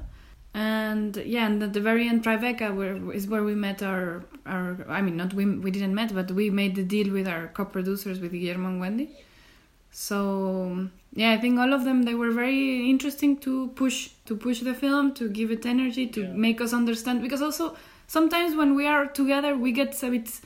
and 0.54 1.16
yeah 1.18 1.46
and 1.46 1.62
at 1.62 1.72
the 1.72 1.80
very 1.80 2.08
end 2.08 2.24
Tribeca 2.24 2.74
where, 2.74 3.12
is 3.12 3.28
where 3.28 3.44
we 3.44 3.54
met 3.54 3.84
our 3.84 4.24
our 4.46 4.84
I 4.88 5.00
mean 5.00 5.16
not 5.16 5.32
we 5.32 5.44
we 5.46 5.70
didn't 5.70 5.94
met 5.94 6.12
but 6.12 6.32
we 6.32 6.50
made 6.50 6.74
the 6.74 6.82
deal 6.82 7.12
with 7.12 7.28
our 7.28 7.46
co-producers 7.48 8.18
with 8.18 8.32
Guillermo 8.32 8.68
and 8.68 8.80
Wendy 8.80 9.10
so 9.92 10.88
yeah 11.14 11.30
I 11.30 11.38
think 11.38 11.56
all 11.60 11.72
of 11.72 11.84
them 11.84 12.02
they 12.02 12.14
were 12.14 12.32
very 12.32 12.90
interesting 12.90 13.36
to 13.38 13.68
push 13.68 14.10
to 14.24 14.34
push 14.34 14.60
the 14.60 14.74
film 14.74 15.14
to 15.14 15.28
give 15.28 15.52
it 15.52 15.64
energy 15.66 16.08
to 16.08 16.22
yeah. 16.22 16.32
make 16.32 16.60
us 16.60 16.72
understand 16.72 17.22
because 17.22 17.42
also 17.42 17.76
sometimes 18.08 18.56
when 18.56 18.74
we 18.74 18.86
are 18.86 19.06
together 19.06 19.56
we 19.56 19.70
get 19.70 20.02
a 20.02 20.10
bit 20.10 20.40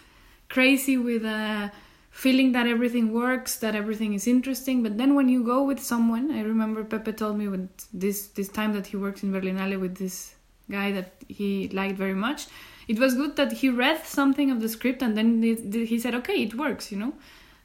crazy 0.49 0.97
with 0.97 1.25
a 1.25 1.73
feeling 2.11 2.53
that 2.53 2.67
everything 2.67 3.13
works, 3.13 3.57
that 3.57 3.75
everything 3.75 4.15
is 4.15 4.27
interesting. 4.27 4.83
But 4.83 4.97
then 4.97 5.15
when 5.15 5.29
you 5.29 5.45
go 5.45 5.63
with 5.63 5.81
someone, 5.81 6.31
I 6.31 6.41
remember 6.43 6.83
Pepe 6.85 7.13
told 7.13 7.37
me 7.37 7.49
with 7.49 7.69
this 7.93 8.29
this 8.29 8.49
time 8.49 8.73
that 8.73 8.87
he 8.87 8.97
worked 8.97 9.23
in 9.23 9.33
Berlinale 9.33 9.79
with 9.79 9.97
this 9.97 10.35
guy 10.71 10.93
that 10.93 11.13
he 11.29 11.69
liked 11.69 11.99
very 11.99 12.15
much. 12.15 12.47
It 12.89 12.99
was 12.99 13.15
good 13.15 13.37
that 13.37 13.53
he 13.53 13.69
read 13.69 14.05
something 14.07 14.51
of 14.51 14.61
the 14.61 14.69
script 14.69 15.03
and 15.03 15.17
then 15.17 15.43
he 15.43 15.99
said, 15.99 16.15
"Okay, 16.15 16.43
it 16.43 16.55
works," 16.55 16.91
you 16.93 16.99
know. 16.99 17.13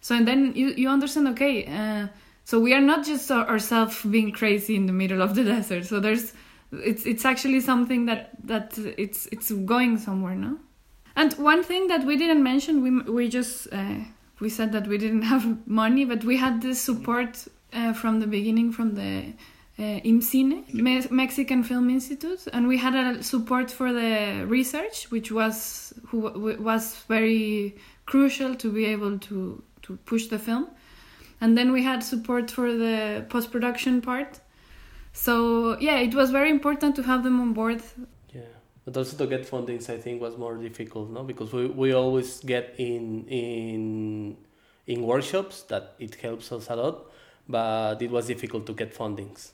So 0.02 0.16
and 0.16 0.28
then 0.28 0.54
you 0.56 0.70
you 0.70 0.90
understand, 0.90 1.28
okay. 1.30 1.66
Uh, 1.66 2.08
so 2.44 2.60
we 2.60 2.74
are 2.74 2.82
not 2.82 3.06
just 3.06 3.32
ourselves 3.32 4.04
being 4.04 4.32
crazy 4.32 4.76
in 4.76 4.86
the 4.88 4.94
middle 4.94 5.22
of 5.22 5.36
the 5.36 5.44
desert. 5.54 5.86
So 5.86 6.00
there's 6.00 6.34
it's 6.72 7.06
it's 7.06 7.26
actually 7.26 7.62
something 7.62 8.08
that 8.08 8.32
that 8.44 8.78
it's 8.98 9.28
it's 9.32 9.52
going 9.52 9.98
somewhere, 9.98 10.36
no? 10.36 10.58
And 11.16 11.34
one 11.34 11.64
thing 11.64 11.88
that 11.88 12.06
we 12.06 12.18
didn't 12.18 12.44
mention, 12.44 12.82
we 12.82 13.12
we 13.12 13.30
just 13.30 13.68
uh, 13.72 13.96
we 14.40 14.50
said 14.50 14.72
that 14.72 14.88
we 14.88 14.98
didn't 14.98 15.22
have 15.34 15.68
money, 15.68 16.06
but 16.06 16.24
we 16.24 16.38
had 16.38 16.62
this 16.62 16.82
support 16.82 17.48
uh, 17.74 17.94
from 17.94 18.20
the 18.20 18.28
beginning 18.28 18.72
from 18.72 18.96
the 18.96 19.34
uh, 19.80 20.00
IMCINE, 20.02 20.74
Me- 20.74 21.08
Mexican 21.10 21.64
Film 21.64 21.90
Institute, 21.90 22.48
and 22.54 22.68
we 22.68 22.78
had 22.78 22.94
a 22.94 23.24
support 23.24 23.72
for 23.72 23.92
the 23.94 24.46
research, 24.48 25.10
which 25.10 25.32
was 25.32 25.94
who 26.08 26.20
was 26.60 26.98
very 27.08 27.76
crucial 28.06 28.56
to 28.56 28.72
be 28.72 28.86
able 28.86 29.18
to 29.20 29.64
to 29.84 29.98
push 30.06 30.28
the 30.28 30.40
film. 30.40 30.68
And 31.40 31.58
then 31.58 31.72
we 31.72 31.82
had 31.84 32.04
support 32.04 32.52
for 32.52 32.72
the 32.72 33.26
post 33.30 33.52
production 33.52 34.02
part. 34.02 34.40
So 35.14 35.78
yeah, 35.80 35.98
it 35.98 36.14
was 36.14 36.30
very 36.30 36.52
important 36.52 36.96
to 36.98 37.04
have 37.04 37.24
them 37.24 37.42
on 37.42 37.54
board 37.54 37.82
but 38.86 38.98
also 38.98 39.16
to 39.18 39.28
get 39.28 39.50
fundings 39.50 39.90
i 39.90 39.98
think 39.98 40.22
was 40.22 40.38
more 40.38 40.56
difficult 40.56 41.10
no? 41.10 41.24
Because 41.24 41.54
we, 41.54 41.68
we 41.68 41.94
always 41.94 42.40
get 42.40 42.76
in 42.78 43.26
in 43.28 44.38
in 44.88 45.04
workshops 45.04 45.64
that 45.64 45.96
it 46.00 46.16
helps 46.16 46.52
us 46.52 46.70
a 46.70 46.76
lot 46.76 47.12
but 47.48 48.02
it 48.02 48.10
was 48.10 48.28
difficult 48.28 48.66
to 48.66 48.74
get 48.74 48.96
fundings. 48.96 49.52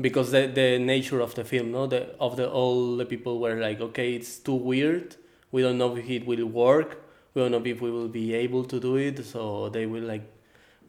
Because 0.00 0.32
the, 0.32 0.46
the 0.46 0.78
nature 0.78 1.20
of 1.20 1.34
the 1.34 1.44
film 1.44 1.70
no? 1.70 1.86
The 1.86 2.16
of 2.18 2.36
the 2.36 2.50
all 2.50 2.96
the 2.96 3.04
people 3.04 3.38
were 3.38 3.60
like 3.60 3.80
okay 3.80 4.14
it's 4.14 4.38
too 4.38 4.54
weird. 4.54 5.16
We 5.52 5.62
don't 5.62 5.78
know 5.78 5.96
if 5.96 6.08
it 6.10 6.26
will 6.26 6.46
work. 6.46 7.02
We 7.32 7.42
don't 7.42 7.52
know 7.52 7.62
if 7.64 7.80
we 7.80 7.90
will 7.90 8.08
be 8.08 8.34
able 8.34 8.64
to 8.64 8.80
do 8.80 8.96
it. 8.96 9.24
So 9.24 9.68
they 9.68 9.86
were 9.86 10.00
like 10.00 10.24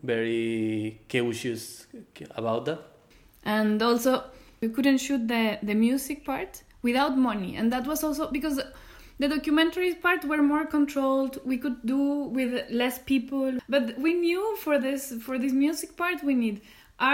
very 0.01 1.01
cautious 1.11 1.85
about 2.31 2.65
that. 2.65 2.79
And 3.43 3.81
also 3.81 4.23
we 4.61 4.69
couldn't 4.69 4.97
shoot 4.97 5.27
the 5.27 5.59
the 5.61 5.75
music 5.75 6.25
part 6.25 6.63
without 6.87 7.17
money. 7.17 7.51
And 7.57 7.73
that 7.73 7.85
was 7.91 8.03
also 8.03 8.23
because 8.37 8.57
the 9.21 9.27
documentary 9.27 9.93
part 9.95 10.21
were 10.31 10.43
more 10.53 10.65
controlled. 10.77 11.33
We 11.51 11.57
could 11.57 11.77
do 11.85 12.01
with 12.37 12.51
less 12.81 12.97
people. 12.99 13.59
But 13.67 13.97
we 14.05 14.13
knew 14.25 14.43
for 14.65 14.75
this 14.85 15.01
for 15.25 15.35
this 15.43 15.53
music 15.65 15.89
part 16.01 16.23
we 16.23 16.35
need 16.43 16.61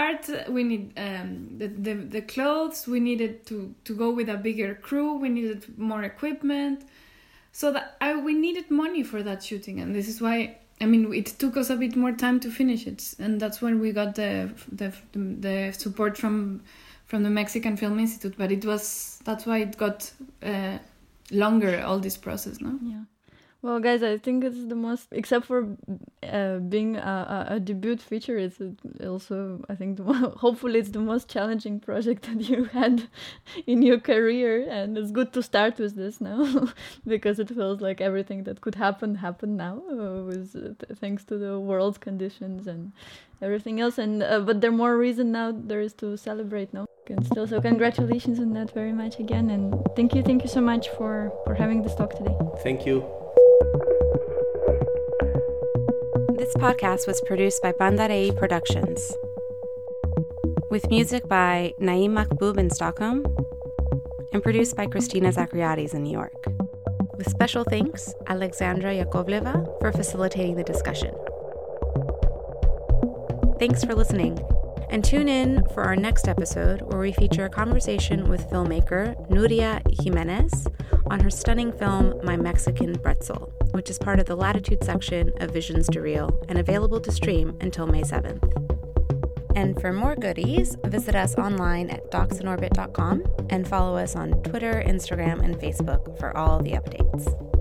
art 0.00 0.24
we 0.56 0.62
need 0.70 0.84
um, 0.96 1.28
the, 1.60 1.68
the, 1.86 1.94
the 2.16 2.22
clothes 2.34 2.86
we 2.86 3.00
needed 3.00 3.32
to 3.46 3.56
to 3.86 3.92
go 4.02 4.08
with 4.18 4.28
a 4.28 4.38
bigger 4.48 4.70
crew 4.86 5.10
we 5.24 5.28
needed 5.28 5.60
more 5.90 6.02
equipment. 6.12 6.78
So 7.60 7.66
that 7.74 7.86
I, 8.00 8.08
we 8.28 8.34
needed 8.46 8.66
money 8.70 9.02
for 9.02 9.20
that 9.28 9.40
shooting. 9.48 9.80
And 9.80 9.94
this 9.94 10.08
is 10.08 10.20
why 10.20 10.36
I 10.82 10.86
mean, 10.86 11.12
it 11.14 11.26
took 11.42 11.56
us 11.56 11.70
a 11.70 11.76
bit 11.76 11.94
more 11.94 12.14
time 12.24 12.40
to 12.40 12.50
finish 12.50 12.88
it, 12.92 13.14
and 13.24 13.38
that's 13.42 13.62
when 13.62 13.78
we 13.82 13.92
got 13.92 14.16
the 14.16 14.50
the, 14.80 14.88
the 15.46 15.56
support 15.72 16.18
from 16.18 16.62
from 17.12 17.24
the 17.24 17.28
Mexican 17.28 17.76
Film 17.76 17.98
Institute, 17.98 18.34
but 18.38 18.50
it 18.50 18.64
was 18.64 19.20
that's 19.26 19.44
why 19.44 19.58
it 19.58 19.76
got 19.76 20.10
uh, 20.42 20.78
longer 21.30 21.82
all 21.84 21.98
this 21.98 22.16
process, 22.16 22.58
no? 22.62 22.78
Yeah. 22.82 23.02
Well, 23.62 23.78
guys, 23.78 24.02
I 24.02 24.18
think 24.18 24.42
it's 24.42 24.64
the 24.64 24.74
most, 24.74 25.06
except 25.12 25.46
for 25.46 25.76
uh, 26.28 26.56
being 26.56 26.96
a, 26.96 27.46
a, 27.48 27.60
debut 27.60 27.96
feature, 27.96 28.36
it's 28.36 28.60
also, 29.06 29.64
I 29.68 29.76
think, 29.76 29.98
the, 29.98 30.02
hopefully, 30.36 30.80
it's 30.80 30.90
the 30.90 30.98
most 30.98 31.28
challenging 31.28 31.78
project 31.78 32.22
that 32.28 32.48
you 32.48 32.64
had 32.64 33.08
in 33.68 33.82
your 33.82 34.00
career. 34.00 34.66
And 34.68 34.98
it's 34.98 35.12
good 35.12 35.32
to 35.34 35.44
start 35.44 35.78
with 35.78 35.94
this 35.94 36.20
now 36.20 36.70
because 37.06 37.38
it 37.38 37.50
feels 37.50 37.80
like 37.80 38.00
everything 38.00 38.42
that 38.44 38.62
could 38.62 38.74
happen 38.74 39.14
happened 39.14 39.56
now, 39.58 39.80
uh, 39.88 40.24
with, 40.24 40.56
uh, 40.56 40.94
thanks 40.96 41.22
to 41.26 41.38
the 41.38 41.60
world 41.60 42.00
conditions 42.00 42.66
and 42.66 42.90
everything 43.40 43.80
else. 43.80 43.96
And 43.96 44.24
uh, 44.24 44.40
but 44.40 44.60
there 44.60 44.72
more 44.72 44.98
reason 44.98 45.30
now 45.30 45.52
there 45.52 45.80
is 45.80 45.92
to 45.94 46.16
celebrate 46.16 46.74
now. 46.74 46.86
And 47.08 47.24
still, 47.24 47.46
so 47.46 47.60
congratulations 47.60 48.40
on 48.40 48.54
that 48.54 48.72
very 48.72 48.92
much 48.92 49.18
again, 49.18 49.50
and 49.50 49.74
thank 49.96 50.14
you, 50.14 50.22
thank 50.22 50.42
you 50.42 50.48
so 50.48 50.60
much 50.60 50.88
for 50.90 51.32
for 51.44 51.54
having 51.54 51.82
this 51.82 51.94
talk 51.94 52.16
today. 52.16 52.34
Thank 52.62 52.86
you. 52.86 53.21
This 56.52 56.62
podcast 56.62 57.06
was 57.06 57.18
produced 57.22 57.62
by 57.62 57.72
Bandarei 57.72 58.36
Productions, 58.36 59.10
with 60.70 60.86
music 60.90 61.26
by 61.26 61.72
Naim 61.78 62.14
Makbub 62.14 62.58
in 62.58 62.68
Stockholm 62.68 63.24
and 64.34 64.42
produced 64.42 64.76
by 64.76 64.84
Christina 64.84 65.32
Zachariadis 65.32 65.94
in 65.94 66.02
New 66.02 66.12
York. 66.12 66.44
With 67.16 67.30
special 67.30 67.64
thanks, 67.64 68.12
Alexandra 68.26 68.92
Yakovleva 68.92 69.80
for 69.80 69.92
facilitating 69.92 70.56
the 70.56 70.62
discussion. 70.62 71.14
Thanks 73.58 73.82
for 73.82 73.94
listening. 73.94 74.38
And 74.90 75.02
tune 75.02 75.28
in 75.28 75.64
for 75.72 75.84
our 75.84 75.96
next 75.96 76.28
episode 76.28 76.82
where 76.82 77.00
we 77.00 77.12
feature 77.12 77.46
a 77.46 77.50
conversation 77.50 78.28
with 78.28 78.46
filmmaker 78.50 79.16
Nuria 79.30 79.82
Giménez 79.84 80.70
on 81.10 81.20
her 81.20 81.30
stunning 81.30 81.72
film 81.72 82.20
My 82.24 82.36
Mexican 82.36 82.98
Bretzel, 82.98 83.50
which 83.72 83.90
is 83.90 83.98
part 83.98 84.20
of 84.20 84.26
the 84.26 84.36
Latitude 84.36 84.82
section 84.84 85.32
of 85.40 85.50
Visions 85.50 85.86
du 85.88 86.00
Réel 86.00 86.44
and 86.48 86.58
available 86.58 87.00
to 87.00 87.12
stream 87.12 87.56
until 87.60 87.86
May 87.86 88.02
7th. 88.02 88.42
And 89.54 89.78
for 89.80 89.92
more 89.92 90.16
goodies, 90.16 90.76
visit 90.86 91.14
us 91.14 91.34
online 91.34 91.90
at 91.90 92.10
docsorbit.com 92.10 93.24
and 93.50 93.68
follow 93.68 93.96
us 93.96 94.16
on 94.16 94.42
Twitter, 94.42 94.82
Instagram, 94.86 95.44
and 95.44 95.56
Facebook 95.56 96.18
for 96.18 96.34
all 96.36 96.62
the 96.62 96.72
updates. 96.72 97.51